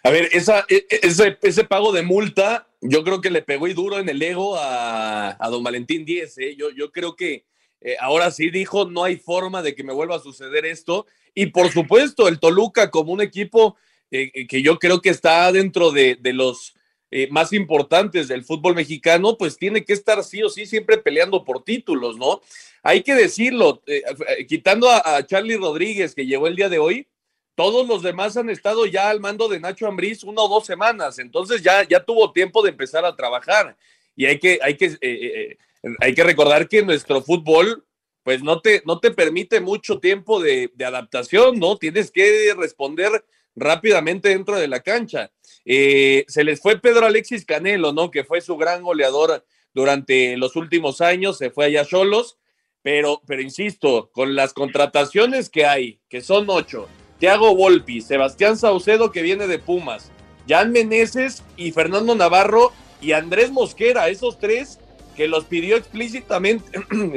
[0.03, 3.69] A ver, esa, e, e, ese, ese, pago de multa, yo creo que le pegó
[3.69, 6.39] y duro en el ego a, don Valentín Díez.
[6.39, 6.57] ¿eh?
[6.57, 7.45] Yo, yo creo que
[7.81, 11.07] eh, ahora sí dijo, no hay forma de que me vuelva a suceder esto.
[11.35, 13.77] Y por supuesto, el Toluca como un equipo
[14.11, 16.75] eh, eh, que yo creo que está dentro de, los
[17.31, 21.65] más importantes del fútbol mexicano, pues tiene que estar sí o sí siempre peleando por
[21.65, 22.41] títulos, ¿no?
[22.85, 23.83] Hay que decirlo,
[24.47, 27.09] quitando a, Charlie Rodríguez que llegó el día de hoy,
[27.57, 31.19] todos los demás han estado ya al mando de Nacho Ambriz una o dos semanas,
[31.19, 33.77] entonces ya, ya tuvo tiempo de empezar a trabajar.
[34.15, 35.57] Y hay que, hay que
[36.01, 37.85] hay que recordar que nuestro fútbol,
[38.23, 41.77] pues no te, no te permite mucho tiempo de, adaptación, ¿no?
[41.77, 43.25] Tienes que responder
[43.57, 45.31] rápidamente dentro de la cancha.
[45.65, 48.11] Eh, se les fue Pedro Alexis Canelo, ¿no?
[48.11, 52.39] Que fue su gran goleador durante los últimos años, se fue allá solos,
[52.83, 59.13] pero, pero insisto, con las contrataciones que hay, que son ocho, Thiago Volpi, Sebastián Saucedo,
[59.13, 60.11] que viene de Pumas,
[60.49, 64.81] Jan Meneses y Fernando Navarro y Andrés Mosquera, esos tres
[65.17, 66.65] que los pidió explícitamente,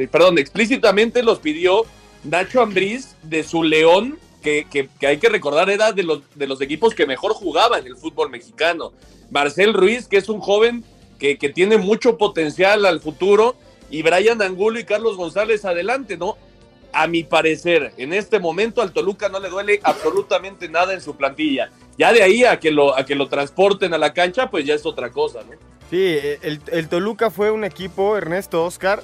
[0.12, 1.86] perdón, explícitamente los pidió
[2.24, 6.94] Nacho Ambriz de su León, que, hay que recordar era de los, de los equipos
[6.94, 8.92] que mejor jugaba en el fútbol mexicano.
[9.32, 10.84] Marcel Ruiz, que es un joven
[11.18, 13.56] que, que tiene mucho potencial al futuro,
[13.94, 16.36] y Brian Angulo y Carlos González adelante, ¿no?
[16.92, 21.16] A mi parecer, en este momento al Toluca no le duele absolutamente nada en su
[21.16, 21.72] plantilla.
[21.98, 24.74] Ya de ahí a que lo, a que lo transporten a la cancha, pues ya
[24.74, 25.52] es otra cosa, ¿no?
[25.90, 29.04] Sí, el, Toluca fue un equipo, Ernesto Oscar,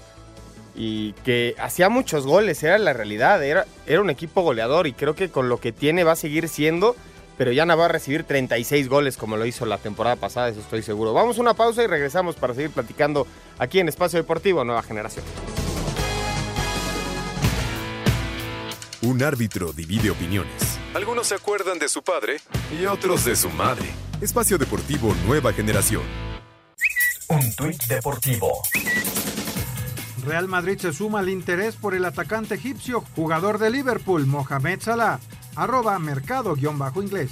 [0.76, 5.14] y que hacía muchos goles, era la realidad, era, era un equipo goleador y creo
[5.14, 6.96] que con lo que tiene va a seguir siendo,
[7.38, 10.62] pero ya no va a recibir 36 goles como lo hizo la temporada pasada, eso
[10.62, 11.14] estoy seguro.
[11.14, 15.26] Vamos a una pausa y regresamos para seguir platicando aquí en Espacio Deportivo Nueva Generación.
[19.02, 20.78] Un árbitro divide opiniones.
[20.94, 22.42] Algunos se acuerdan de su padre
[22.78, 23.86] y otros de su madre.
[24.20, 26.02] Espacio Deportivo Nueva Generación.
[27.30, 28.64] Un tuit deportivo.
[30.26, 35.20] Real Madrid se suma al interés por el atacante egipcio, jugador de Liverpool, Mohamed Salah.
[35.56, 37.32] Arroba mercado-inglés.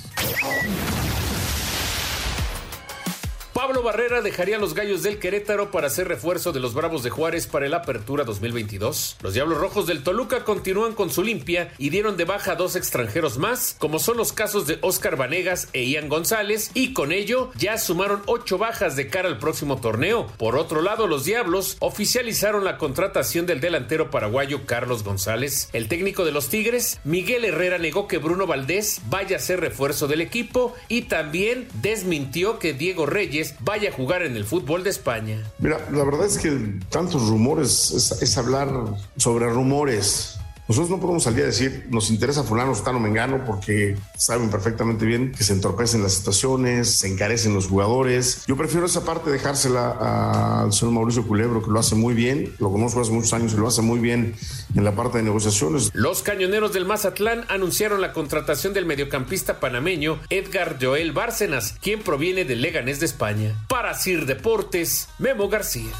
[3.57, 7.47] Pablo Barrera dejaría los Gallos del Querétaro para ser refuerzo de los Bravos de Juárez
[7.47, 9.17] para el Apertura 2022.
[9.19, 12.75] Los Diablos Rojos del Toluca continúan con su limpia y dieron de baja a dos
[12.75, 17.49] extranjeros más, como son los casos de Oscar Vanegas e Ian González, y con ello
[17.55, 20.27] ya sumaron ocho bajas de cara al próximo torneo.
[20.37, 25.69] Por otro lado, los Diablos oficializaron la contratación del delantero paraguayo Carlos González.
[25.73, 30.07] El técnico de los Tigres, Miguel Herrera, negó que Bruno Valdés vaya a ser refuerzo
[30.07, 34.89] del equipo y también desmintió que Diego Reyes vaya a jugar en el fútbol de
[34.89, 35.43] España.
[35.59, 38.69] Mira, la verdad es que tantos rumores es, hablar
[39.17, 40.36] sobre rumores.
[40.67, 45.31] Nosotros no podemos salir a decir, nos interesa fulano, o mengano, porque saben perfectamente bien
[45.31, 48.43] que se entorpecen las situaciones, se encarecen los jugadores.
[48.47, 52.71] Yo prefiero esa parte dejársela al señor Mauricio Culebro, que lo hace muy bien, lo
[52.71, 54.35] conozco hace muchos años y lo hace muy bien
[54.75, 55.89] en la parte de negociaciones.
[55.93, 62.43] Los cañoneros del Mazatlán anunciaron la contratación del mediocampista panameño Edgar Joel Bárcenas, quien proviene
[62.43, 63.55] del Leganés de España.
[63.69, 65.91] Para Sir Deportes, Memo García.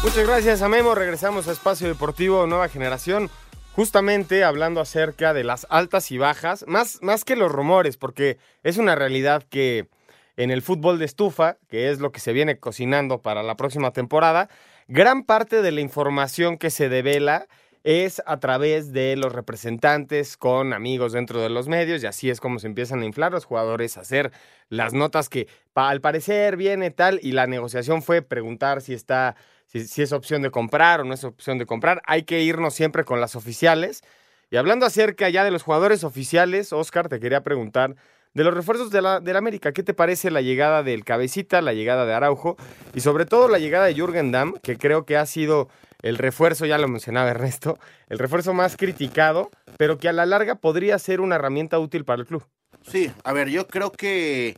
[0.00, 0.94] Muchas gracias a Memo.
[0.94, 3.30] Regresamos a Espacio Deportivo Nueva Generación.
[3.72, 8.78] Justamente hablando acerca de las altas y bajas, más, más que los rumores, porque es
[8.78, 9.88] una realidad que
[10.36, 13.90] en el fútbol de estufa, que es lo que se viene cocinando para la próxima
[13.90, 14.48] temporada,
[14.86, 17.48] gran parte de la información que se devela
[17.82, 22.40] es a través de los representantes con amigos dentro de los medios y así es
[22.40, 24.32] como se empiezan a inflar los jugadores, a hacer
[24.68, 29.36] las notas que al parecer viene tal y la negociación fue preguntar si está
[29.68, 32.02] si, es opción de comprar o no es opción de comprar.
[32.06, 34.02] Hay que irnos siempre con las oficiales.
[34.50, 37.94] Y hablando acerca ya de los jugadores oficiales, Oscar, te quería preguntar
[38.34, 42.06] de los refuerzos de la, América, ¿qué te parece la llegada del Cabecita, la llegada
[42.06, 42.56] de Araujo
[42.94, 45.68] y sobre todo la llegada de Jürgen Damm, que creo que ha sido
[46.02, 47.78] el refuerzo, ya lo mencionaba Ernesto,
[48.08, 52.20] el refuerzo más criticado, pero que a la larga podría ser una herramienta útil para
[52.20, 52.44] el club?
[52.90, 54.56] Sí, a ver, yo creo que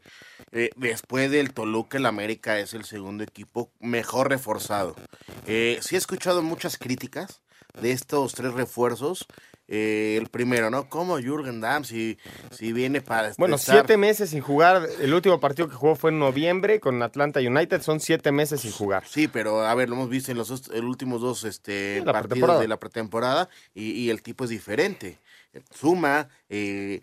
[0.52, 4.96] eh, después del Toluca, el América es el segundo equipo mejor reforzado.
[5.46, 7.40] Eh, sí he escuchado muchas críticas
[7.80, 9.26] de estos tres refuerzos.
[9.72, 10.88] Eh, el primero, ¿no?
[10.88, 12.18] Como Jürgen Damm, si,
[12.50, 13.32] si viene para...
[13.38, 14.88] Bueno, siete meses sin jugar.
[15.00, 17.80] El último partido que jugó fue en noviembre con Atlanta United.
[17.80, 19.04] Son siete meses sin jugar.
[19.06, 22.80] Sí, pero a ver, lo hemos visto en los, últimos dos este, partidos de la
[22.80, 25.18] pretemporada y, y el tipo es diferente
[25.74, 27.00] suma, eh,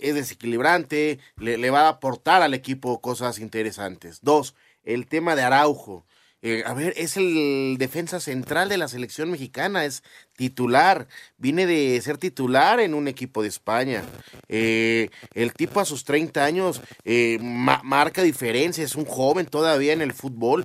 [0.00, 4.20] es desequilibrante, le, va a aportar al equipo cosas interesantes.
[4.22, 6.04] Dos, el tema de Araujo.
[6.42, 10.02] Eh, a ver, es el defensa central de la selección mexicana, es
[10.36, 14.02] titular, viene de ser titular en un equipo de España.
[14.48, 20.00] Eh, el tipo a sus 30 años eh, marca diferencia, es un joven todavía en
[20.00, 20.64] el fútbol,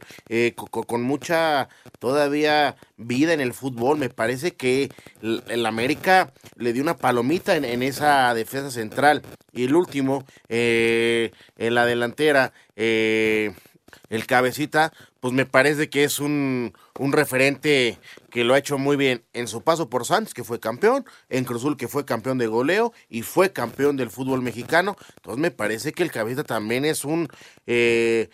[0.56, 1.68] con, mucha
[2.00, 3.98] todavía vida en el fútbol.
[3.98, 4.90] Me parece que
[5.22, 9.24] el, América le dio una palomita en, en esa defensa central.
[9.52, 12.54] Y el último, en la delantera,
[14.10, 14.94] el cabecita,
[15.26, 17.98] pues me parece que es un, un, referente
[18.30, 21.46] que lo ha hecho muy bien en su paso por Santos, que fue campeón, en
[21.46, 24.96] Cruzul, que fue campeón de goleo y fue campeón del fútbol mexicano.
[25.16, 27.28] Entonces me parece que el cabecita también es un...
[27.66, 28.30] Eh,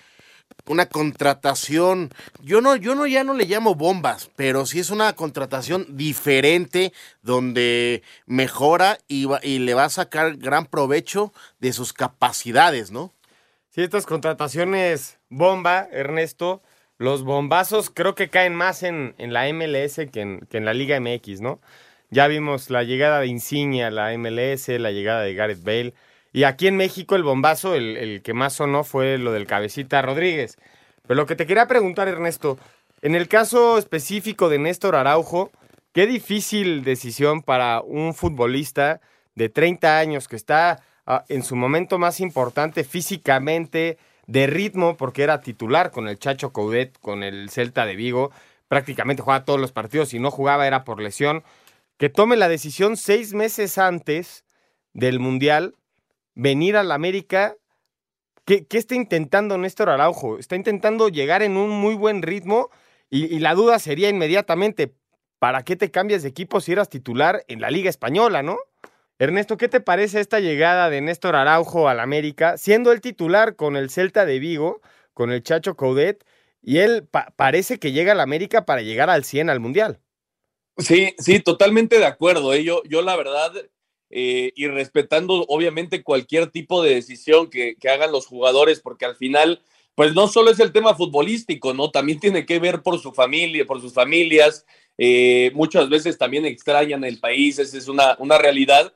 [0.65, 2.09] una contratación,
[2.41, 6.91] yo no, yo no ya no le llamo bombas, pero sí es una contratación diferente
[7.21, 13.13] donde mejora y, y le va a sacar gran provecho de sus capacidades, ¿no?
[13.69, 16.61] Sí, estas contrataciones bomba, Ernesto,
[17.01, 20.73] los bombazos creo que caen más en, en la MLS que en, que en, la
[20.73, 21.59] Liga MX, ¿no?
[22.09, 25.93] Ya vimos la llegada de Insignia a la MLS, la llegada de Gareth Bale.
[26.33, 30.01] Y aquí en México el bombazo, el, el que más sonó fue lo del cabecita
[30.01, 30.57] Rodríguez.
[31.03, 32.57] Pero lo que te quería preguntar, Ernesto,
[33.01, 35.51] en el caso específico de Néstor Araujo,
[35.93, 39.01] qué difícil decisión para un futbolista
[39.35, 45.23] de 30 años que está Ah, en su momento más importante físicamente, de ritmo, porque
[45.23, 48.31] era titular con el Chacho Coudet, con el Celta de Vigo,
[48.67, 51.43] prácticamente jugaba todos los partidos, y no jugaba era por lesión,
[51.97, 54.45] que tome la decisión seis meses antes
[54.93, 55.75] del Mundial,
[56.35, 57.55] venir a la América.
[58.45, 60.37] ¿Qué, está intentando Néstor Araujo?
[60.37, 62.69] Está intentando llegar en un muy buen ritmo
[63.09, 64.95] y la duda sería inmediatamente,
[65.37, 68.57] ¿para qué te cambias de equipo si eras titular en la Liga Española, no?
[69.21, 73.75] Ernesto, ¿qué te parece esta llegada de Néstor Araujo al América, siendo el titular con
[73.75, 74.81] el Celta de Vigo,
[75.13, 76.25] con el Chacho Coudet,
[76.59, 79.99] y él parece que llega al América para llegar al 100 al Mundial?
[80.79, 82.51] Sí, sí, totalmente de acuerdo.
[82.51, 82.63] ¿eh?
[82.63, 83.51] Yo, la verdad,
[84.09, 89.61] eh, y respetando obviamente cualquier tipo de decisión que, hagan los jugadores, porque al final,
[89.93, 91.91] pues no solo es el tema futbolístico, ¿no?
[91.91, 94.65] También tiene que ver por su familia, por sus familias.
[94.97, 98.91] Eh, muchas veces también extrañan el país, esa es una, una realidad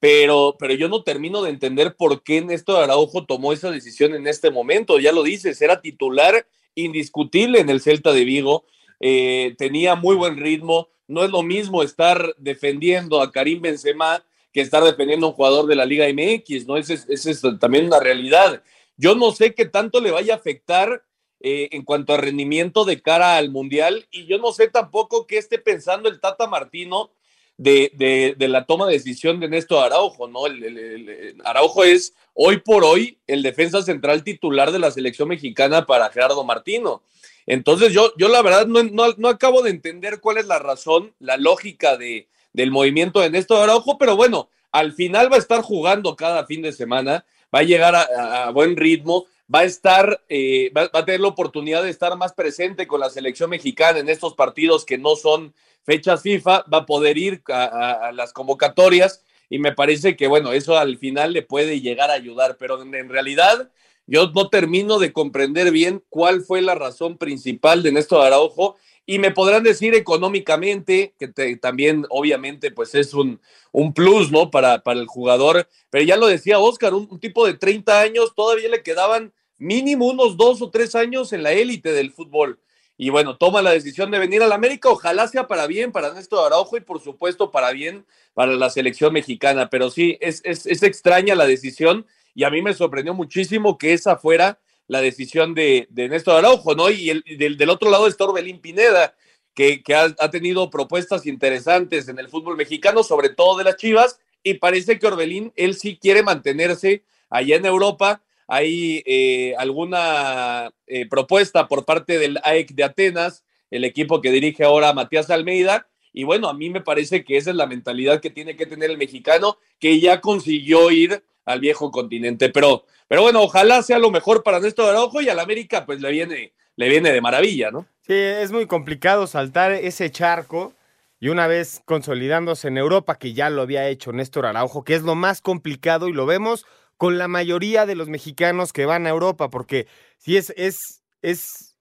[0.00, 4.26] pero, pero yo no termino de entender por qué Néstor Araujo tomó esa decisión en
[4.26, 4.98] este momento.
[4.98, 8.64] Ya lo dices, era titular indiscutible en el Celta de Vigo,
[9.00, 10.88] eh, tenía muy buen ritmo.
[11.08, 15.66] No es lo mismo estar defendiendo a Karim Benzema que estar defendiendo a un jugador
[15.66, 16.76] de la Liga MX, ¿no?
[16.76, 18.62] Esa es, es, también una realidad.
[18.96, 21.04] Yo no sé qué tanto le vaya a afectar
[21.40, 25.38] eh, en cuanto a rendimiento de cara al Mundial y yo no sé tampoco qué
[25.38, 27.10] esté pensando el Tata Martino
[27.58, 30.46] de, de, la toma de decisión de Néstor Araujo, ¿no?
[30.46, 36.08] El, Araujo es hoy por hoy el defensa central titular de la selección mexicana para
[36.10, 37.02] Gerardo Martino.
[37.46, 41.12] Entonces yo, yo la verdad no, no, no acabo de entender cuál es la razón,
[41.18, 45.62] la lógica de, del movimiento de Néstor Araujo, pero bueno, al final va a estar
[45.62, 50.70] jugando cada fin de semana, va a llegar a, buen ritmo, va a estar, eh,
[50.76, 54.34] va, a tener la oportunidad de estar más presente con la selección mexicana en estos
[54.34, 55.54] partidos que no son
[55.88, 60.76] fechas FIFA, va a poder ir a, las convocatorias y me parece que, bueno, eso
[60.76, 63.70] al final le puede llegar a ayudar, pero en, realidad
[64.06, 69.18] yo no termino de comprender bien cuál fue la razón principal de Néstor Araujo y
[69.18, 73.40] me podrán decir económicamente, que también obviamente pues es un,
[73.72, 74.50] un plus, ¿no?
[74.50, 78.34] Para, para, el jugador, pero ya lo decía Oscar, un, un, tipo de 30 años,
[78.34, 82.60] todavía le quedaban mínimo unos dos o tres años en la élite del fútbol.
[83.00, 86.44] Y bueno, toma la decisión de venir al América, ojalá sea para bien para Néstor
[86.44, 90.82] Araujo y por supuesto para bien para la selección mexicana, pero sí, es, es, es
[90.82, 94.58] extraña la decisión y a mí me sorprendió muchísimo que esa fuera
[94.88, 96.90] la decisión de, de Néstor Araujo, ¿no?
[96.90, 97.22] Y, el,
[97.56, 99.14] del, otro lado está Orbelín Pineda,
[99.54, 103.76] que, que ha, ha, tenido propuestas interesantes en el fútbol mexicano, sobre todo de las
[103.76, 108.22] Chivas, y parece que Orbelín, él sí quiere mantenerse allá en Europa.
[108.48, 114.64] Hay eh, alguna eh, propuesta por parte del AEC de Atenas, el equipo que dirige
[114.64, 118.30] ahora Matías Almeida, y bueno, a mí me parece que esa es la mentalidad que
[118.30, 122.48] tiene que tener el mexicano, que ya consiguió ir al viejo continente.
[122.48, 126.10] Pero, pero bueno, ojalá sea lo mejor para Néstor Araujo y al América pues le
[126.10, 127.86] viene, le viene de maravilla, ¿no?
[128.06, 130.72] Sí, es muy complicado saltar ese charco
[131.20, 135.02] y una vez consolidándose en Europa, que ya lo había hecho Néstor Araujo, que es
[135.02, 136.64] lo más complicado y lo vemos
[136.98, 139.86] con la mayoría de los mexicanos que van a Europa, porque
[140.18, 141.76] si es, es, es,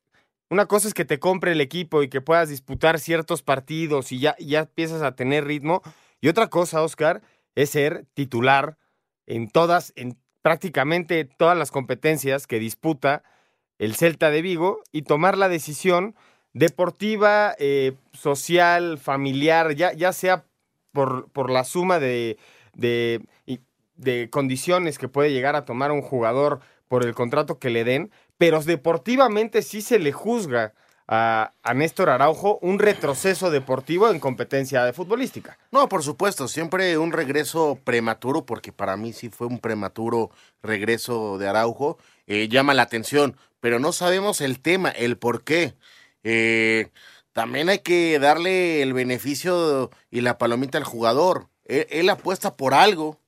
[0.49, 4.19] una cosa es que te compre el equipo y que puedas disputar ciertos partidos y
[4.19, 5.81] ya, ya empiezas a tener ritmo,
[6.21, 7.21] y otra cosa, Oscar,
[7.55, 8.77] es ser titular
[9.25, 13.23] en todas, en prácticamente todas las competencias que disputa
[13.79, 16.15] el Celta de Vigo y tomar la decisión
[16.53, 20.45] deportiva, eh, social, familiar, ya, ya sea
[20.91, 22.37] por, por la suma de,
[22.73, 23.21] de,
[23.97, 28.11] de, condiciones que puede llegar a tomar un jugador por el contrato que le den,
[28.37, 30.73] pero deportivamente sí se le juzga
[31.07, 35.57] a, Néstor Araujo un retroceso deportivo en competencia de futbolística.
[35.71, 40.31] No, por supuesto, siempre un regreso prematuro, porque para mí sí fue un prematuro
[40.61, 45.75] regreso de Araujo, eh, llama la atención, pero no sabemos el tema, el por qué.
[46.23, 46.91] Eh,
[47.31, 51.49] también hay que darle el beneficio y la palomita al jugador.
[51.65, 53.19] Él, apuesta por algo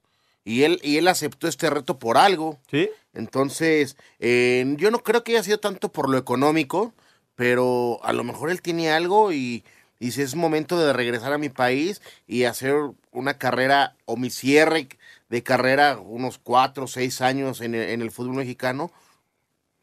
[0.43, 2.59] y él, y él aceptó este reto por algo.
[2.69, 2.89] Sí.
[3.13, 6.93] Entonces, eh, yo no creo que haya sido tanto por lo económico,
[7.35, 9.63] pero a lo mejor él tiene algo y,
[9.99, 12.75] y si es momento de regresar a mi país y hacer
[13.11, 14.87] una carrera o mi cierre
[15.29, 18.91] de carrera, unos cuatro o seis años en el, en el fútbol mexicano,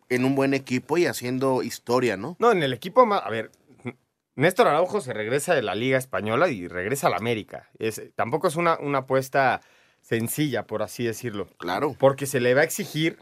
[0.09, 2.37] en un buen equipo y haciendo historia, ¿no?
[2.38, 3.51] No, en el equipo, a ver,
[4.37, 7.71] Néstor Araujo se regresa de la Liga Española y regresa a la América.
[7.79, 9.62] Es, tampoco es una, una apuesta
[10.07, 11.49] sencilla, por así decirlo.
[11.59, 11.97] Claro.
[11.99, 13.19] Porque se le va a exigir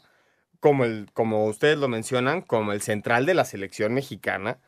[0.61, 4.59] como, el, como ustedes lo mencionan, como el central de la selección mexicana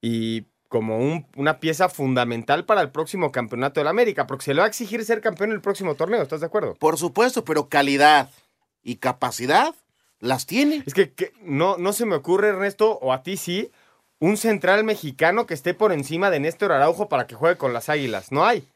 [0.00, 4.54] y como un, una pieza fundamental para el próximo campeonato de la América, porque se
[4.54, 6.76] le va a exigir ser campeón en el próximo torneo, ¿estás de acuerdo?
[6.76, 8.30] Por supuesto, pero calidad
[8.82, 9.74] y capacidad
[10.18, 10.82] las tiene.
[10.86, 13.70] Es que, que no, no se me ocurre, Ernesto, o a ti sí,
[14.18, 17.88] un central mexicano que esté por encima de Néstor Araujo para que juegue con las
[17.88, 18.32] Águilas.
[18.32, 18.66] No hay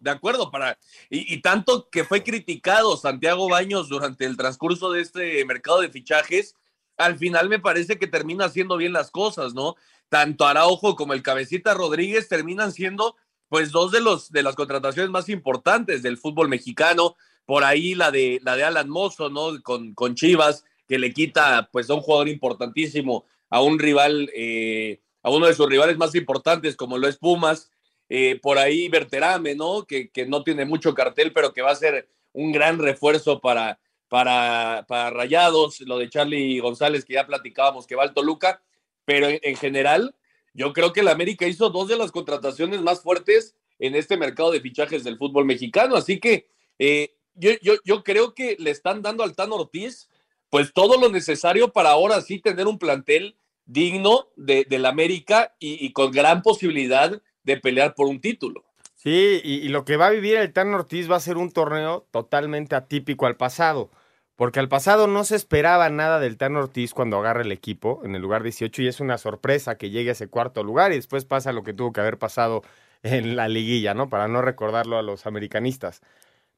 [0.00, 0.78] de acuerdo, para,
[1.10, 6.56] y, tanto que fue criticado Santiago Baños durante el transcurso de este mercado de fichajes,
[6.96, 9.76] al final me parece que termina haciendo bien las cosas, ¿no?
[10.08, 13.16] Tanto Araujo como el Cabecita Rodríguez terminan siendo
[13.48, 18.10] pues dos de los de las contrataciones más importantes del fútbol mexicano, por ahí la
[18.10, 19.62] de la de Alan Mozo, ¿no?
[19.62, 25.00] Con, con Chivas, que le quita pues a un jugador importantísimo, a un rival, eh,
[25.22, 27.71] a uno de sus rivales más importantes como lo es Pumas,
[28.14, 29.86] eh, por ahí Berterame, ¿no?
[29.86, 33.80] Que, que, no tiene mucho cartel, pero que va a ser un gran refuerzo para,
[34.10, 38.60] para, para Rayados, lo de Charlie González, que ya platicábamos que va al Toluca,
[39.06, 40.14] pero en, general,
[40.52, 44.50] yo creo que el América hizo dos de las contrataciones más fuertes en este mercado
[44.50, 45.96] de fichajes del fútbol mexicano.
[45.96, 50.10] Así que eh, yo, yo, yo creo que le están dando al Tan Ortiz
[50.50, 55.86] pues todo lo necesario para ahora sí tener un plantel digno de, del América y,
[55.86, 58.64] y, con gran posibilidad de pelear por un título.
[58.94, 62.06] Sí, y, lo que va a vivir el Tan Ortiz va a ser un torneo
[62.12, 63.90] totalmente atípico al pasado,
[64.36, 68.14] porque al pasado no se esperaba nada del Tan Ortiz cuando agarra el equipo en
[68.14, 71.24] el lugar 18 y es una sorpresa que llegue a ese cuarto lugar y después
[71.24, 72.62] pasa lo que tuvo que haber pasado
[73.02, 74.08] en la liguilla, ¿no?
[74.08, 76.00] Para no recordarlo a los americanistas.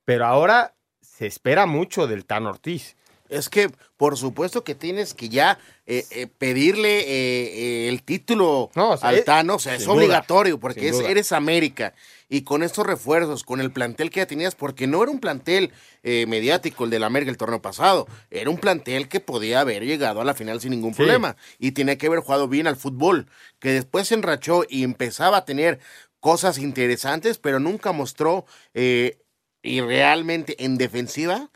[0.04, 2.96] Pero ahora se espera mucho del Tan Ortiz.
[3.28, 8.90] Es que, por supuesto que tienes que ya eh, eh, pedirle eh, el título no,
[8.90, 11.94] o sea, al Tano, o sea, es obligatorio, duda, porque es, eres América.
[12.28, 15.72] Y con estos refuerzos, con el plantel que ya tenías, porque no era un plantel
[16.02, 20.24] mediático el del América el torneo pasado, era un plantel que podía haber llegado a
[20.24, 20.98] la final sin ningún Sí.
[20.98, 21.36] problema.
[21.58, 23.26] Y tenía que haber jugado bien al fútbol,
[23.58, 25.78] que después se enrachó y empezaba a tener
[26.20, 29.18] cosas interesantes, pero nunca mostró eh,
[29.62, 31.50] y realmente en defensiva.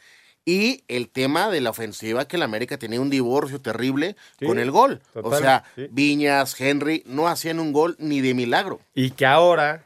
[0.51, 4.59] Y el tema de la ofensiva, que el América tenía un divorcio terrible Sí, con
[4.59, 5.03] el gol.
[5.15, 5.89] o sea, sí.
[5.91, 8.81] Viñas, Henry no hacían un gol ni de milagro.
[8.95, 9.85] Y que ahora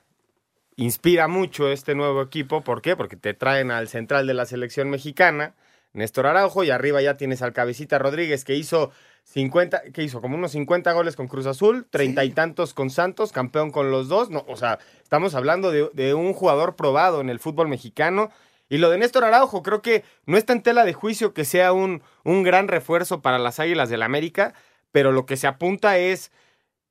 [0.77, 2.61] inspira mucho este nuevo equipo.
[2.61, 2.95] ¿Por qué?
[2.95, 5.55] Porque te traen al central de la selección mexicana,
[5.95, 8.93] Néstor Araujo, y arriba ya tienes al cabecita Rodríguez, que hizo
[9.25, 13.33] 50, que hizo como unos 50 goles con Cruz Azul, treinta y tantos con Santos,
[13.33, 14.31] campeón con los dos.
[14.31, 18.31] No, o sea, estamos hablando de, de un jugador probado en el fútbol mexicano.
[18.73, 21.75] Y lo de Néstor Araujo, creo que no está en tela de juicio que sea
[21.75, 24.55] un, un gran refuerzo para las Águilas del América,
[24.93, 26.33] pero lo que se apunta es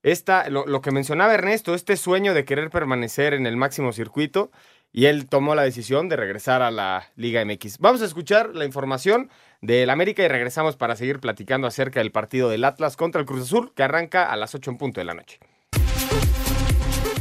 [0.04, 4.52] esta, lo, lo, que mencionaba Ernesto, este sueño de querer permanecer en el máximo circuito,
[4.92, 7.80] y él tomó la decisión de regresar a la Liga MX.
[7.80, 12.50] Vamos a escuchar la información del América y regresamos para seguir platicando acerca del partido
[12.50, 15.16] del Atlas contra el Cruz Azul, que arranca a las 8 en punto de la
[15.16, 15.40] noche.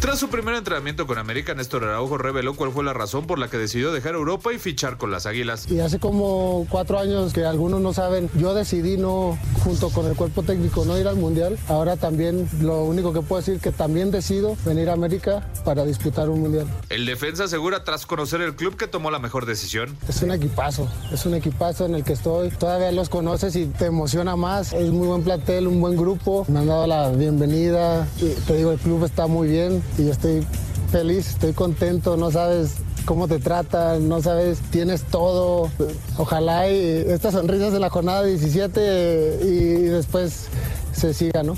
[0.00, 3.48] Tras su primer entrenamiento con América, Néstor Araujo reveló cuál fue la razón por la
[3.48, 5.70] que decidió dejar Europa y fichar con las Águilas.
[5.70, 10.16] Y hace como cuatro años que algunos no saben, yo decidí no, junto con el
[10.16, 11.58] cuerpo técnico, no ir al Mundial.
[11.68, 16.30] Ahora también lo único que puedo decir que también decido venir a América para disputar
[16.30, 16.66] un Mundial.
[16.88, 19.94] El defensa asegura tras conocer el club que tomó la mejor decisión.
[20.08, 22.48] Es un equipazo, es un equipazo en el que estoy.
[22.48, 24.72] Todavía los conoces y te emociona más.
[24.72, 26.46] Es muy buen plantel, un buen grupo.
[26.48, 28.08] Me han dado la bienvenida.
[28.16, 30.46] Y te digo, el club está muy bien y yo estoy
[30.90, 35.70] feliz, estoy contento, no sabes cómo te tratan, no sabes, tienes todo.
[36.16, 40.46] Ojalá y estas sonrisas de la jornada 17 y después
[40.92, 41.56] se siga, ¿no?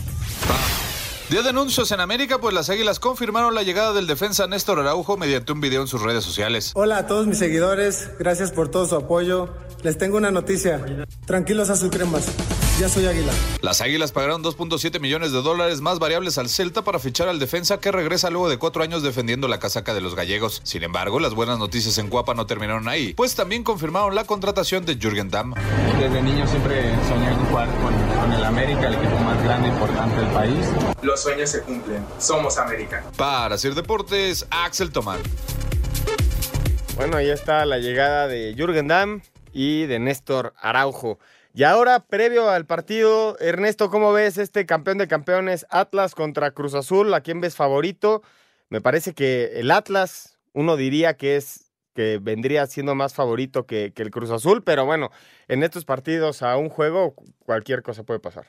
[1.31, 5.53] Dio denuncios en América, pues las Águilas confirmaron la llegada del defensa Néstor Araujo mediante
[5.53, 6.73] un video en sus redes sociales.
[6.75, 9.49] Hola a todos mis seguidores, gracias por todo su apoyo.
[9.83, 10.85] Les tengo una noticia.
[11.25, 12.27] Tranquilos azul cremas,
[12.79, 13.33] ya soy Águila.
[13.61, 17.79] Las Águilas pagaron 2.7 millones de dólares más variables al Celta para fichar al defensa
[17.81, 20.61] que regresa luego de cuatro años defendiendo la casaca de los gallegos.
[20.65, 24.85] Sin embargo, las buenas noticias en Cuapa no terminaron ahí, pues también confirmaron la contratación
[24.85, 25.55] de Jürgen Damm.
[25.99, 29.73] Desde niño siempre soñé con jugar con, con el América, el equipo más grande e
[29.73, 30.67] importante del país.
[31.03, 32.05] Los sueños se cumplen.
[32.19, 33.05] Somos América.
[33.17, 35.21] Para hacer deportes, Axel Tomán.
[36.97, 41.19] Bueno, ahí está la llegada de Jürgen Damm y de Néstor Araujo.
[41.55, 46.73] Y ahora, previo al partido, Ernesto, ¿cómo ves este campeón de campeones Atlas contra Cruz
[46.73, 47.13] Azul?
[47.13, 48.23] ¿A quién ves favorito?
[48.71, 53.93] Me parece que el Atlas, uno diría que es que vendría siendo más favorito que,
[53.95, 55.11] el Cruz Azul, pero bueno,
[55.47, 58.47] en estos partidos a un juego cualquier cosa puede pasar.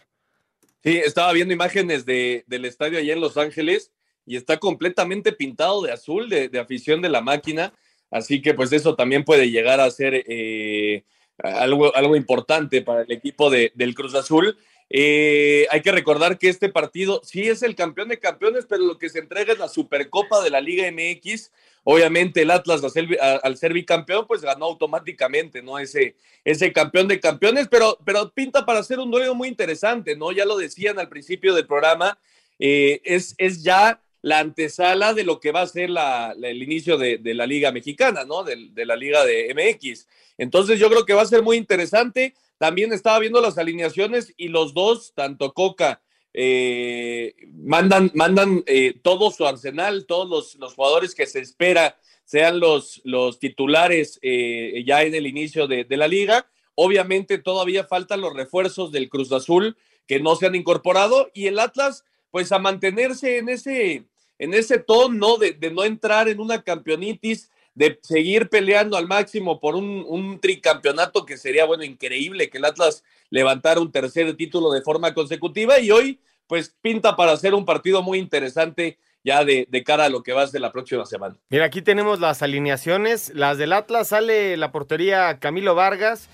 [0.81, 3.91] Sí, estaba viendo imágenes de, del estadio allá en Los Ángeles
[4.25, 7.73] y está completamente pintado de azul, de, de afición de la máquina.
[8.09, 11.03] Así que pues eso también puede llegar a ser eh,
[11.37, 14.57] algo, algo importante para el equipo de, del Cruz Azul.
[14.95, 18.99] Eh, hay que recordar que este partido sí es el campeón de campeones, pero lo
[18.99, 21.51] que se entrega es la Supercopa de la Liga MX.
[21.83, 25.79] Obviamente el Atlas al ser, bicampeón pues ganó automáticamente, ¿no?
[25.79, 26.15] Ese,
[26.45, 30.31] ese campeón de campeones, pero, pero pinta para ser un duelo muy interesante, ¿no?
[30.31, 32.19] Ya lo decían al principio del programa,
[32.59, 36.97] eh, es, es ya la antesala de lo que va a ser la, el inicio
[36.97, 38.43] de, la Liga Mexicana, ¿no?
[38.43, 40.07] De, de, la Liga de MX.
[40.37, 42.33] Entonces yo creo que va a ser muy interesante.
[42.57, 46.01] También estaba viendo las alineaciones y los dos, tanto Coca,
[46.33, 52.61] eh, mandan, mandan eh, todo su arsenal, todos los, los, jugadores que se espera sean
[52.61, 56.47] los, los titulares eh, ya en el inicio de la liga.
[56.75, 59.75] Obviamente todavía faltan los refuerzos del Cruz Azul
[60.07, 64.05] que no se han incorporado y el Atlas pues a mantenerse en ese,
[64.43, 69.59] en ese tono de, de, no entrar en una campeonitis, de seguir peleando al máximo
[69.61, 74.81] por un, tricampeonato que sería, bueno, increíble que el Atlas levantara un tercer título de
[74.81, 79.83] forma consecutiva y hoy pues pinta para ser un partido muy interesante ya de, de,
[79.83, 81.37] cara a lo que va a ser la próxima semana.
[81.49, 83.33] Mira, aquí tenemos las alineaciones.
[83.33, 86.27] Las del Atlas sale la portería Camilo Vargas,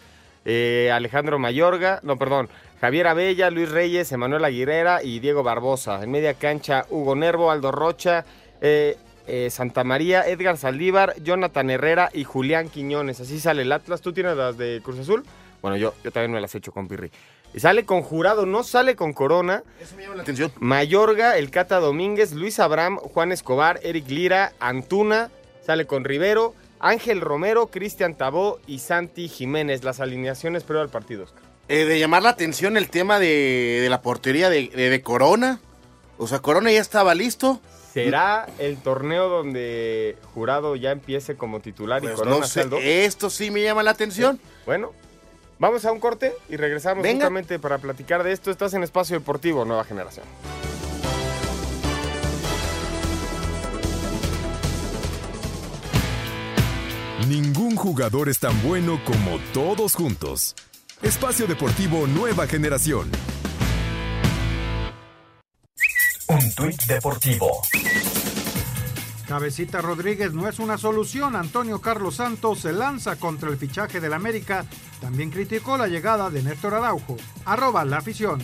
[0.45, 2.49] eh, Alejandro Mayorga, no, perdón,
[2.81, 6.01] Javier Abella, Luis Reyes, Emanuel Aguilera y Diego Barbosa.
[6.01, 8.23] En media cancha, Hugo Nervo, Aldo Rocha,
[8.61, 8.95] eh,
[9.27, 13.19] eh, Santa María, Edgar Saldívar, Jonathan Herrera y Julián Quiñones.
[13.19, 14.01] Así sale el Atlas.
[14.01, 15.25] ¿Tú tienes las de Cruz Azul?
[15.61, 17.11] Bueno, yo, yo también me las he hecho con Pirri.
[17.57, 19.63] Sale con Jurado, no sale con Corona.
[19.81, 20.51] Eso me llama la atención.
[20.59, 25.31] Mayorga, el Cata Domínguez, Luis Abraham, Juan Escobar, Eric Lira, Antuna,
[25.65, 29.83] sale con Rivero, Ángel Romero, Cristian Tabó y Santi Jiménez.
[29.83, 31.48] Las alineaciones pero al partido, Oscar.
[31.69, 35.61] Eh, de llamar la atención el tema de, de la portería de, de, de, Corona.
[36.17, 37.61] O sea, Corona ya estaba listo.
[37.93, 43.29] ¿Será el torneo donde Jurado ya empiece como titular pues y Corona no sé, Esto
[43.29, 44.37] sí me llama la atención.
[44.37, 44.49] Sí.
[44.65, 44.93] Bueno,
[45.59, 47.25] Vamos a un corte y regresamos Venga.
[47.25, 48.49] justamente para platicar de esto.
[48.49, 50.25] Estás en Espacio Deportivo Nueva Generación.
[57.27, 60.55] Ningún jugador es tan bueno como todos juntos.
[61.01, 63.09] Espacio Deportivo Nueva Generación.
[66.27, 67.61] Un tuit deportivo.
[69.25, 71.37] Cabecita Rodríguez no es una solución.
[71.37, 74.65] Antonio Carlos Santos se lanza contra el fichaje del América.
[74.99, 77.15] También criticó la llegada de Néstor Araujo.
[77.45, 78.43] Arroba la afición.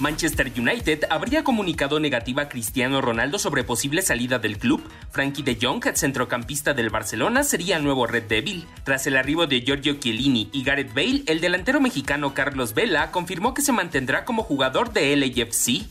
[0.00, 4.82] Manchester United habría comunicado negativa a Cristiano Ronaldo sobre posible salida del club.
[5.10, 8.66] Frankie de Jong, centrocampista del Barcelona, sería el nuevo Red Devil.
[8.82, 13.52] Tras el arribo de Giorgio Chiellini y Gareth Bale, el delantero mexicano Carlos Vela confirmó
[13.52, 15.86] que se mantendrá como jugador de LAFC.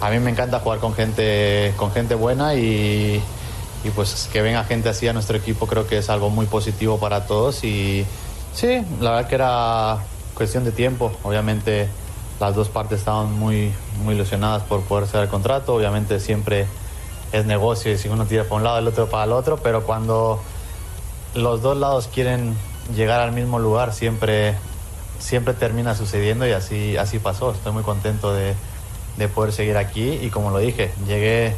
[0.00, 3.22] A mí me encanta jugar con gente, con gente buena y,
[3.84, 6.98] y pues que venga gente así a nuestro equipo creo que es algo muy positivo
[6.98, 8.04] para todos y
[8.52, 9.98] sí, la verdad que era
[10.34, 11.16] cuestión de tiempo.
[11.22, 11.88] Obviamente
[12.40, 13.72] las dos partes estaban muy,
[14.04, 15.74] muy ilusionadas por poder hacer el contrato.
[15.74, 16.66] Obviamente siempre
[17.32, 19.84] es negocio y si uno tira para un lado, el otro para el otro, pero
[19.84, 20.40] cuando
[21.34, 22.54] los dos lados quieren
[22.94, 24.54] llegar al mismo lugar, siempre,
[25.18, 27.52] siempre termina sucediendo y así, así pasó.
[27.52, 28.54] Estoy muy contento de,
[29.16, 31.54] de poder seguir aquí y como lo dije, llegué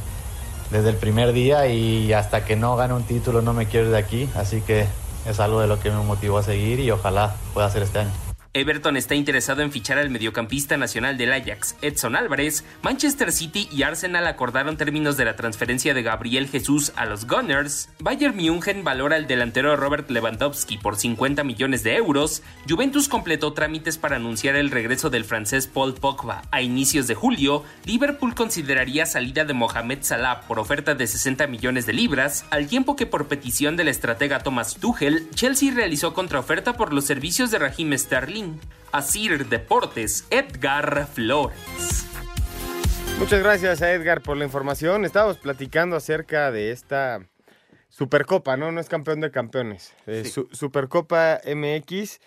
[0.70, 3.92] desde el primer día y hasta que no gane un título no me quiero ir
[3.92, 4.86] de aquí, así que
[5.26, 8.23] es algo de lo que me motivó a seguir y ojalá pueda hacer este año.
[8.56, 12.64] Everton está interesado en fichar al mediocampista nacional del Ajax, Edson Álvarez.
[12.82, 17.88] Manchester City y Arsenal acordaron términos de la transferencia de Gabriel Jesús a los Gunners.
[17.98, 22.44] Bayern München valora al delantero Robert Lewandowski por 50 millones de euros.
[22.68, 26.42] Juventus completó trámites para anunciar el regreso del francés Paul Pogba.
[26.52, 31.86] A inicios de julio, Liverpool consideraría salida de Mohamed Salah por oferta de 60 millones
[31.86, 36.92] de libras, al tiempo que por petición del estratega Thomas Tuchel, Chelsea realizó contraoferta por
[36.92, 38.43] los servicios de Raheem Sterling.
[38.92, 42.06] Asir Deportes, Edgar Flores.
[43.18, 45.04] Muchas gracias a Edgar por la información.
[45.04, 47.26] Estábamos platicando acerca de esta
[47.88, 48.72] Supercopa, ¿no?
[48.72, 49.94] No es campeón de campeones.
[50.06, 50.30] Eh, Sí.
[50.30, 52.20] Su- Supercopa MX.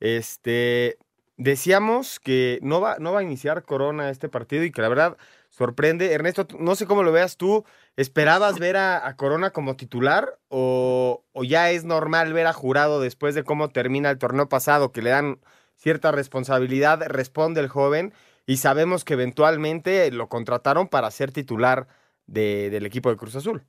[0.00, 0.96] Este.
[1.36, 5.16] Decíamos que no va, no va a iniciar Corona este partido y que la verdad
[5.50, 6.12] sorprende.
[6.12, 7.64] Ernesto, no sé cómo lo veas tú.
[7.96, 13.34] ¿Esperabas ver a, a Corona como titular o, ya es normal ver a Jurado después
[13.34, 15.40] de cómo termina el torneo pasado, que le dan
[15.76, 18.14] cierta responsabilidad, responde el joven
[18.46, 21.86] y sabemos que eventualmente lo contrataron para ser titular
[22.26, 23.62] de- del equipo de Cruz Azul?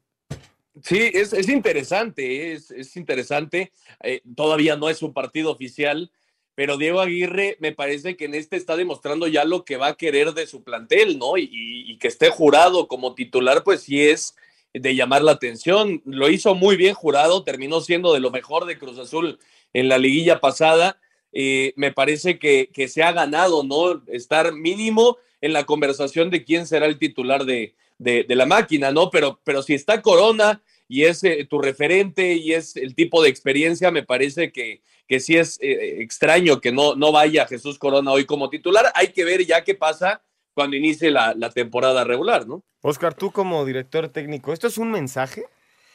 [0.82, 3.72] Sí, es, es interesante, es, es interesante.
[4.02, 6.12] Eh, todavía no es un partido oficial,
[6.56, 9.96] pero Diego Aguirre me parece que en este está demostrando ya lo que va a
[9.96, 11.38] querer de su plantel, ¿no?
[11.38, 14.36] Y, y que esté jurado como titular, pues sí es
[14.74, 16.02] de llamar la atención.
[16.06, 19.40] Lo hizo muy bien jurado, terminó siendo de lo mejor de Cruz Azul
[19.74, 21.00] en la liguilla pasada.
[21.32, 24.04] Eh, me parece que, que se ha ganado, ¿no?
[24.08, 28.92] Estar mínimo en la conversación de quién será el titular de, de, de la máquina,
[28.92, 29.10] ¿no?
[29.10, 33.30] Pero, pero si está Corona y es eh, tu referente y es el tipo de
[33.30, 38.12] experiencia, me parece que, que sí es eh, extraño que no, no vaya Jesús Corona
[38.12, 38.92] hoy como titular.
[38.96, 40.22] Hay que ver ya qué pasa
[40.54, 42.64] cuando inicie la, la temporada regular, ¿no?
[42.82, 45.46] Oscar, tú como director técnico, ¿esto es un mensaje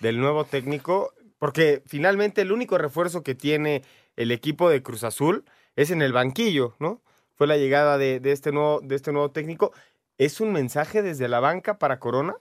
[0.00, 1.12] del nuevo técnico?
[1.38, 3.82] Porque finalmente el único refuerzo que tiene
[4.16, 5.44] el equipo de Cruz Azul
[5.76, 7.02] es en el banquillo, ¿no?
[7.36, 9.72] Fue la llegada de, de este, nuevo, de este nuevo técnico.
[10.16, 12.34] ¿Es un mensaje desde la banca para Corona?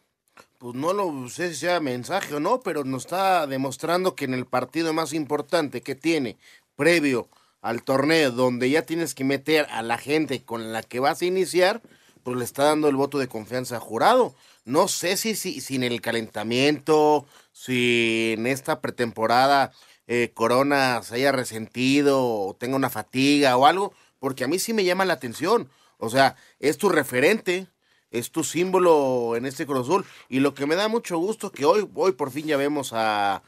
[0.60, 4.34] Pues no lo sé si sea mensaje o no, pero nos está demostrando que en
[4.34, 6.38] el partido más importante que tiene
[6.76, 7.30] previo
[7.62, 11.26] al torneo, donde ya tienes que meter a la gente con la que vas a
[11.26, 11.82] iniciar,
[12.24, 14.34] pues le está dando el voto de confianza jurado.
[14.66, 19.72] No sé si, si, si en el calentamiento, si en esta pretemporada
[20.08, 24.74] eh, Corona se haya resentido o tenga una fatiga o algo, porque a mí sí
[24.74, 25.70] me llama la atención.
[25.99, 27.68] O sea, es tu referente,
[28.12, 30.05] es tu símbolo en este Cruz Azul.
[30.30, 33.43] Y lo que me da mucho gusto que hoy, hoy por fin ya vemos a,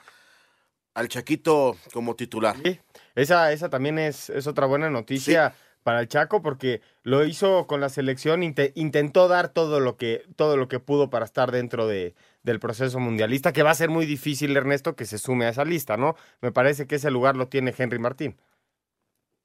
[0.93, 2.55] al Chaquito como titular.
[2.63, 2.79] Sí,
[3.15, 5.53] esa, esa también es, es otra buena noticia
[5.83, 10.57] para el Chaco porque lo hizo con la selección, intentó dar todo lo que todo
[10.57, 14.05] lo que pudo para estar dentro de, del proceso mundialista, que va a ser muy
[14.05, 16.15] difícil, Ernesto, que se sume a esa lista, ¿no?
[16.41, 18.37] Me parece que ese lugar lo tiene Henry Martín.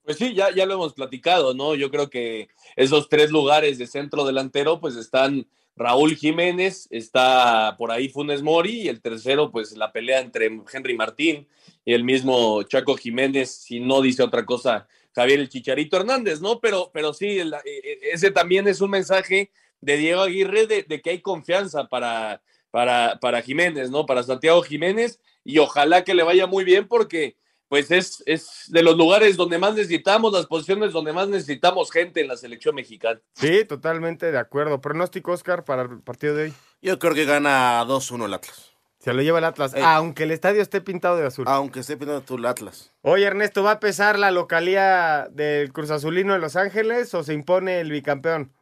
[0.05, 1.75] Pues sí, ya, ya lo hemos platicado, ¿no?
[1.75, 5.47] Yo creo que esos tres lugares de centro delantero, pues están
[5.77, 10.95] Raúl Jiménez, está por ahí Funes Mori, y el tercero, pues la pelea entre Henry
[10.95, 11.49] Martín
[11.87, 16.61] y el mismo Chaco Jiménez, si no dice otra cosa, Javier el Chicharito Hernández, ¿no?
[16.61, 19.51] Pero, pero sí, e, e, ese también es un mensaje
[19.81, 24.05] de Diego Aguirre de, de que hay confianza para, para, para Jiménez, ¿no?
[24.05, 27.37] Para Santiago Jiménez, y ojalá que le vaya muy bien porque
[27.69, 32.21] pues es, es de los lugares donde más necesitamos, las posiciones donde más necesitamos gente
[32.21, 33.21] en la selección mexicana.
[33.35, 34.81] Sí, totalmente de acuerdo.
[34.81, 36.55] Pronóstico, Oscar, para el partido de hoy.
[36.83, 38.75] Yo creo que gana 2-1 el Atlas.
[39.05, 41.45] Se lo lleva el Atlas, aunque el estadio esté pintado de azul.
[41.47, 42.95] Aunque esté pintado de azul, Atlas.
[43.03, 47.35] Oye, Ernesto, ¿va a pesar la localía del Cruz Azulino de Los Ángeles o se
[47.35, 48.55] impone el bicampeón?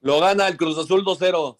[0.00, 1.58] Lo gana el Cruz Azul 2-0.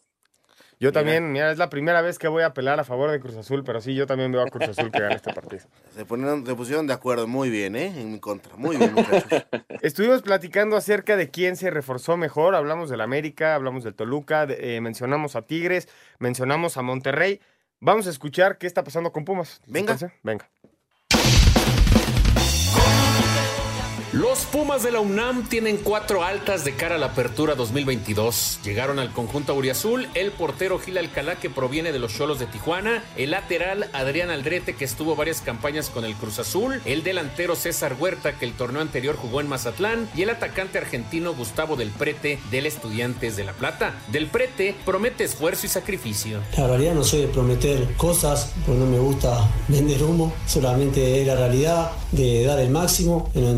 [0.80, 3.36] Yo también, mira, es la primera vez que voy a apelar a favor de Cruz
[3.36, 5.62] Azul, pero sí, yo también veo a Cruz Azul que gane este partido.
[5.94, 7.92] Se, pusieron de acuerdo muy bien, ¿eh?
[8.00, 8.56] En mi contra.
[8.56, 9.44] Muy bien, muchachos.
[9.82, 12.54] Estuvimos platicando acerca de quién se reforzó mejor.
[12.54, 15.86] Hablamos del América, hablamos del Toluca, eh, mencionamos a Tigres,
[16.18, 17.42] mencionamos a Monterrey.
[17.80, 19.60] Vamos a escuchar qué está pasando con Pumas.
[19.66, 19.98] Venga.
[20.22, 20.48] Venga.
[24.12, 28.58] Los Pumas de la UNAM tienen cuatro altas de cara a la apertura 2022.
[28.64, 33.04] Llegaron al conjunto auriazul el portero Gil Alcalá que proviene de los Cholos de Tijuana,
[33.16, 37.94] el lateral Adrián Aldrete que estuvo varias campañas con el Cruz Azul, el delantero César
[38.00, 42.40] Huerta que el torneo anterior jugó en Mazatlán y el atacante argentino Gustavo Del Prete
[42.50, 43.94] del Estudiantes de La Plata.
[44.10, 46.40] Del Prete promete esfuerzo y sacrificio.
[46.56, 51.28] La realidad no soy de prometer cosas, porque no me gusta vender humo, solamente es
[51.28, 53.52] la realidad de dar el máximo en los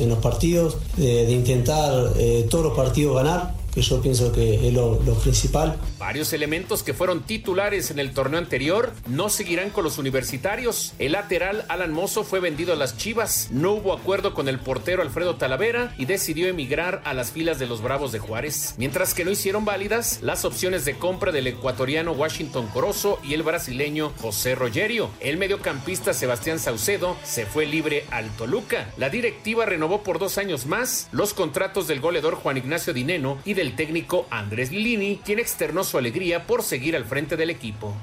[0.00, 4.74] en los partidos, de, intentar eh, todos los partidos ganar que yo pienso que es
[4.74, 5.78] lo, principal.
[5.98, 10.92] Varios elementos que fueron titulares en el torneo anterior no seguirán con los universitarios.
[10.98, 15.02] El lateral Alan Mozo fue vendido a las Chivas, no hubo acuerdo con el portero
[15.02, 19.24] Alfredo Talavera y decidió emigrar a las filas de los Bravos de Juárez, mientras que
[19.24, 24.54] no hicieron válidas las opciones de compra del ecuatoriano Washington Corozo y el brasileño José
[24.54, 25.10] Rogerio.
[25.20, 28.90] El mediocampista Sebastián Saucedo se fue libre al Toluca.
[28.98, 33.54] La directiva renovó por dos años más los contratos del goleador Juan Ignacio Dineno y
[33.54, 37.94] de el técnico Andrés Lilini, quien externó su alegría por seguir al frente del equipo.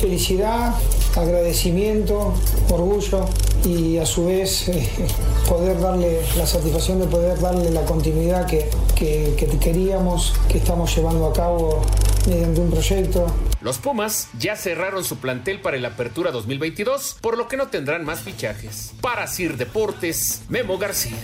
[0.00, 0.74] Felicidad,
[1.14, 2.34] agradecimiento,
[2.70, 3.26] orgullo
[3.64, 4.88] y a su vez eh,
[5.48, 11.26] poder darle la satisfacción de poder darle la continuidad que, que queríamos, que estamos llevando
[11.26, 11.82] a cabo
[12.26, 13.26] mediante un proyecto.
[13.64, 18.04] Los Pumas ya cerraron su plantel para la Apertura 2022, por lo que no tendrán
[18.04, 18.94] más fichajes.
[19.00, 21.16] Para Sir Deportes, Memo García.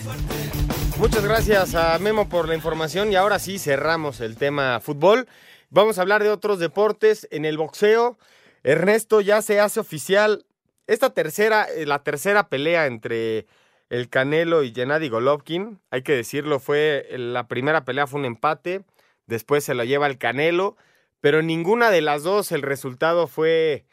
[0.97, 5.29] Muchas gracias a Memo por la información y ahora sí cerramos el tema fútbol.
[5.69, 7.29] Vamos a hablar de otros deportes.
[7.31, 8.17] En el boxeo,
[8.63, 10.47] Ernesto ya se hace oficial
[10.87, 13.49] esta tercera, eh, la tercera pelea entre
[13.91, 15.79] el Canelo y Gennady Golovkin.
[15.91, 18.81] Hay que decirlo, fue la primera pelea fue un empate,
[19.27, 20.79] después se lo lleva el Canelo
[21.21, 23.85] pero ninguna de las dos el resultado fue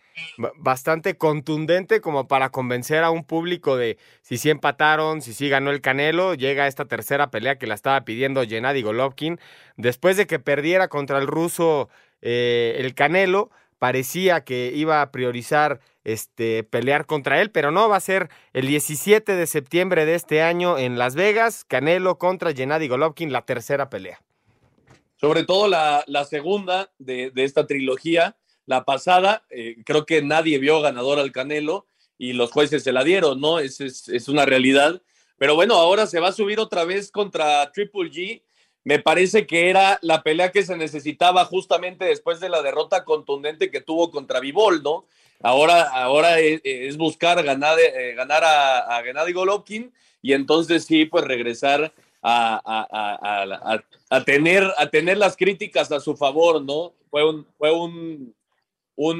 [0.57, 5.71] bastante contundente como para convencer a un público de si sí empataron, si sí ganó
[5.71, 9.39] el Canelo, llega esta tercera pelea que la estaba pidiendo Gennady Golovkin,
[9.75, 11.89] después de que perdiera contra el ruso
[12.21, 17.97] eh, el Canelo, parecía que iba a priorizar este, pelear contra él, pero no, va
[17.97, 22.87] a ser el 17 de septiembre de este año en Las Vegas, Canelo contra Gennady
[22.87, 24.19] Golovkin, la tercera pelea
[25.19, 31.19] sobre todo la, segunda de, esta trilogía, la pasada, eh, creo que nadie vio ganador
[31.19, 31.87] al Canelo
[32.17, 33.59] y los jueces se la dieron, ¿no?
[33.59, 35.01] Es, es, una realidad.
[35.37, 38.41] Pero bueno, ahora se va a subir otra vez contra Triple G.
[38.83, 43.69] Me parece que era la pelea que se necesitaba justamente después de la derrota contundente
[43.69, 45.05] que tuvo contra Vivol, ¿no?
[45.41, 51.25] Ahora, ahora es, buscar ganar, eh, ganar a, a Gennady Golovkin y entonces sí, pues
[51.25, 56.93] regresar a, a, tener, a tener las críticas a su favor, ¿no?
[57.09, 58.33] Fue, un, fue un,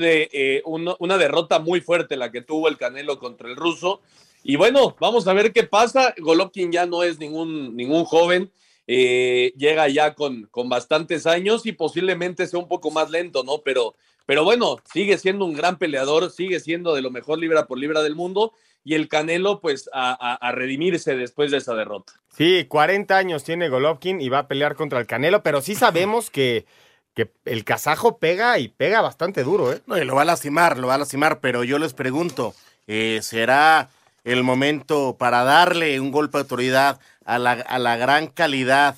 [0.03, 4.01] eh, eh, una derrota muy fuerte la que tuvo el Canelo contra el ruso.
[4.43, 6.13] Y bueno, vamos a ver qué pasa.
[6.17, 8.51] Golovkin ya no es ningún, ningún joven.
[8.87, 13.57] Eh, llega ya con, con bastantes años y posiblemente sea un poco más lento, ¿no?
[13.59, 13.95] Pero,
[14.25, 18.01] pero bueno, sigue siendo un gran peleador, sigue siendo de lo mejor libra por libra
[18.01, 18.53] del mundo
[18.87, 22.13] y el Canelo pues a, a, redimirse después de esa derrota.
[22.29, 26.29] Sí, 40 años tiene Golovkin y va a pelear contra el Canelo, pero sí sabemos
[26.29, 26.65] que,
[27.13, 29.81] que el kazajo pega y pega bastante duro, ¿eh?
[29.87, 32.55] No, y lo va a lastimar, lo va a lastimar, pero yo les pregunto,
[32.87, 33.89] eh, ¿será
[34.23, 38.95] el momento para darle un golpe de autoridad a la, a la gran calidad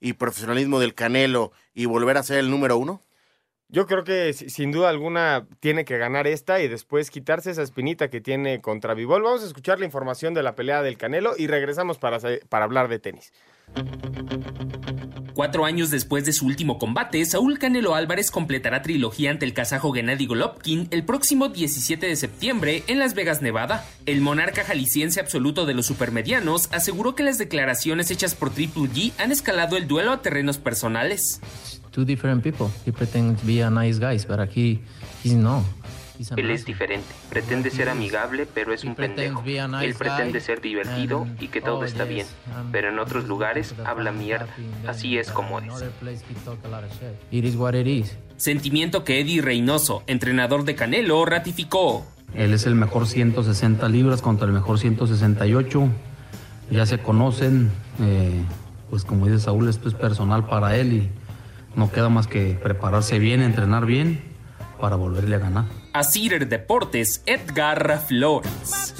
[0.00, 3.02] y profesionalismo del Canelo y volver a ser el número uno?
[3.68, 8.08] Yo creo que sin duda alguna tiene que ganar esta y después quitarse esa espinita
[8.08, 9.22] que tiene contra Vivol.
[9.22, 12.88] Vamos a escuchar la información de la pelea del Canelo y regresamos para, para hablar
[12.88, 13.32] de tenis.
[15.34, 19.92] Cuatro años después de su último combate, Saúl Canelo Álvarez completará trilogía ante el kazajo
[19.92, 23.84] Gennady Golovkin el próximo 17 de septiembre en Las Vegas, Nevada.
[24.06, 29.12] El monarca jalisciense absoluto de los supermedianos aseguró que las declaraciones hechas por Triple G
[29.18, 31.40] han escalado el duelo a terrenos personales
[31.96, 32.70] two different people.
[32.84, 34.78] He pretends to be a nice guy, but he,
[35.24, 35.64] he's no.
[36.36, 39.42] Él es diferente, pretende ser amigable, pero es un pendejo.
[39.44, 42.26] Él pretende ser divertido y que todo está bien,
[42.72, 44.48] pero en otros lugares habla mierda.
[44.86, 45.66] Así es como es.
[48.38, 52.06] Sentimiento que Eddie Reynoso, entrenador de Canelo, ratificó.
[52.34, 55.88] Él es el mejor 160 libras contra el mejor 168.
[56.70, 57.70] Ya se conocen,
[58.00, 58.42] eh,
[58.88, 61.10] pues como dice Saúl, esto es personal para él y
[61.76, 64.20] no queda más que prepararse bien, entrenar bien
[64.80, 65.64] para volverle a ganar.
[65.92, 68.94] A Cider Deportes, Edgar Flores.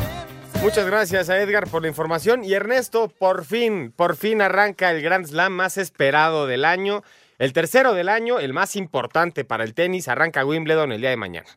[0.62, 5.02] Muchas gracias a Edgar por la información y Ernesto, por fin, por fin arranca el
[5.02, 7.02] Grand Slam más esperado del año,
[7.38, 11.16] el tercero del año, el más importante para el tenis, arranca Wimbledon el día de
[11.16, 11.48] mañana.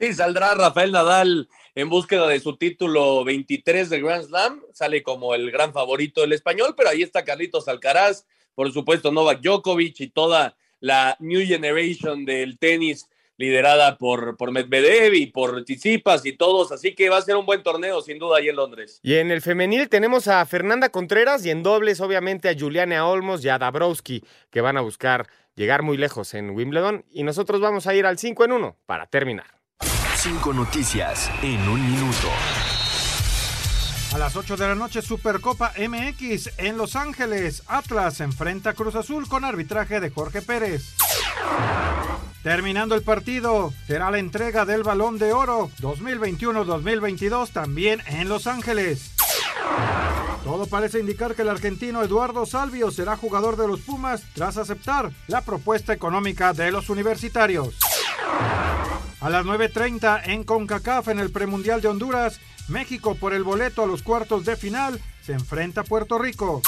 [0.00, 5.34] Sí, saldrá Rafael Nadal en búsqueda de su título 23 de Grand Slam, sale como
[5.34, 8.26] el gran favorito del español, pero ahí está Carlitos Alcaraz,
[8.56, 15.14] por supuesto Novak Djokovic y toda la New Generation del tenis liderada por, por Medvedev
[15.14, 18.38] y por Tsitsipas y todos, así que va a ser un buen torneo sin duda
[18.38, 18.98] ahí en Londres.
[19.02, 23.44] Y en el femenil tenemos a Fernanda Contreras y en dobles obviamente a Juliana Olmos
[23.44, 27.86] y a Dabrowski que van a buscar llegar muy lejos en Wimbledon y nosotros vamos
[27.86, 29.46] a ir al 5 en 1 para terminar.
[30.16, 32.28] Cinco noticias en un minuto.
[34.12, 37.62] A las 8 de la noche, Supercopa MX en Los Ángeles.
[37.66, 40.94] Atlas enfrenta a Cruz Azul con arbitraje de Jorge Pérez.
[42.42, 49.10] Terminando el partido, será la entrega del Balón de Oro 2021-2022 también en Los Ángeles.
[50.44, 55.10] Todo parece indicar que el argentino Eduardo Salvio será jugador de los Pumas tras aceptar
[55.26, 57.74] la propuesta económica de los universitarios.
[59.20, 62.38] A las 9.30 en CONCACAF en el premundial de Honduras,
[62.68, 66.62] México por el boleto a los cuartos de final se enfrenta a Puerto Rico.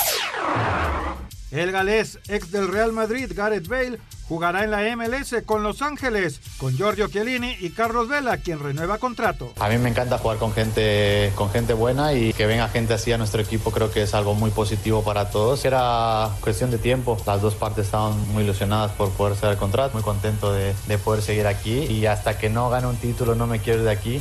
[1.51, 6.41] El galés, ex del Real Madrid, Gareth Bale, jugará en la MLS con Los Ángeles,
[6.59, 9.55] con Giorgio Chiellini y Carlos Vela, quien renueva contrato.
[9.59, 13.13] A mí me encanta jugar con gente, con gente buena y que venga gente así
[13.13, 15.65] a nuestro equipo creo que es algo muy positivo para todos.
[15.65, 19.95] Era cuestión de tiempo, las dos partes estaban muy ilusionadas por poder ser el contrato,
[19.95, 23.47] muy contento de, de poder seguir aquí y hasta que no gane un título no
[23.47, 24.21] me quiero ir de aquí.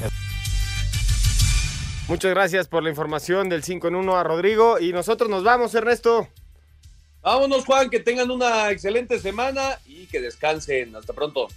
[2.08, 5.76] Muchas gracias por la información del 5 en 1 a Rodrigo y nosotros nos vamos,
[5.76, 6.30] Ernesto.
[7.22, 10.96] Vámonos, Juan, que tengan una excelente semana y que descansen.
[10.96, 11.48] Hasta pronto.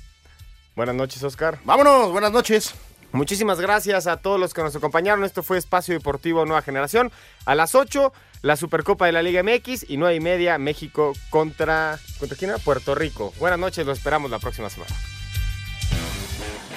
[0.75, 1.59] Buenas noches, Oscar.
[1.65, 2.75] Vámonos, buenas noches.
[3.13, 5.25] Muchísimas gracias a todos los que nos acompañaron.
[5.25, 7.11] Esto fue Espacio Deportivo Nueva Generación.
[7.45, 11.99] A las 8, la Supercopa de la Liga MX y 9 y media, México contra.
[12.19, 12.59] ¿Contra quién era?
[12.59, 13.33] Puerto Rico.
[13.39, 14.95] Buenas noches, lo esperamos la próxima semana.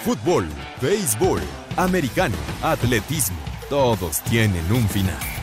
[0.04, 0.48] Fútbol,
[0.82, 1.42] béisbol,
[1.78, 3.38] americano, atletismo,
[3.70, 5.43] todos tienen un final.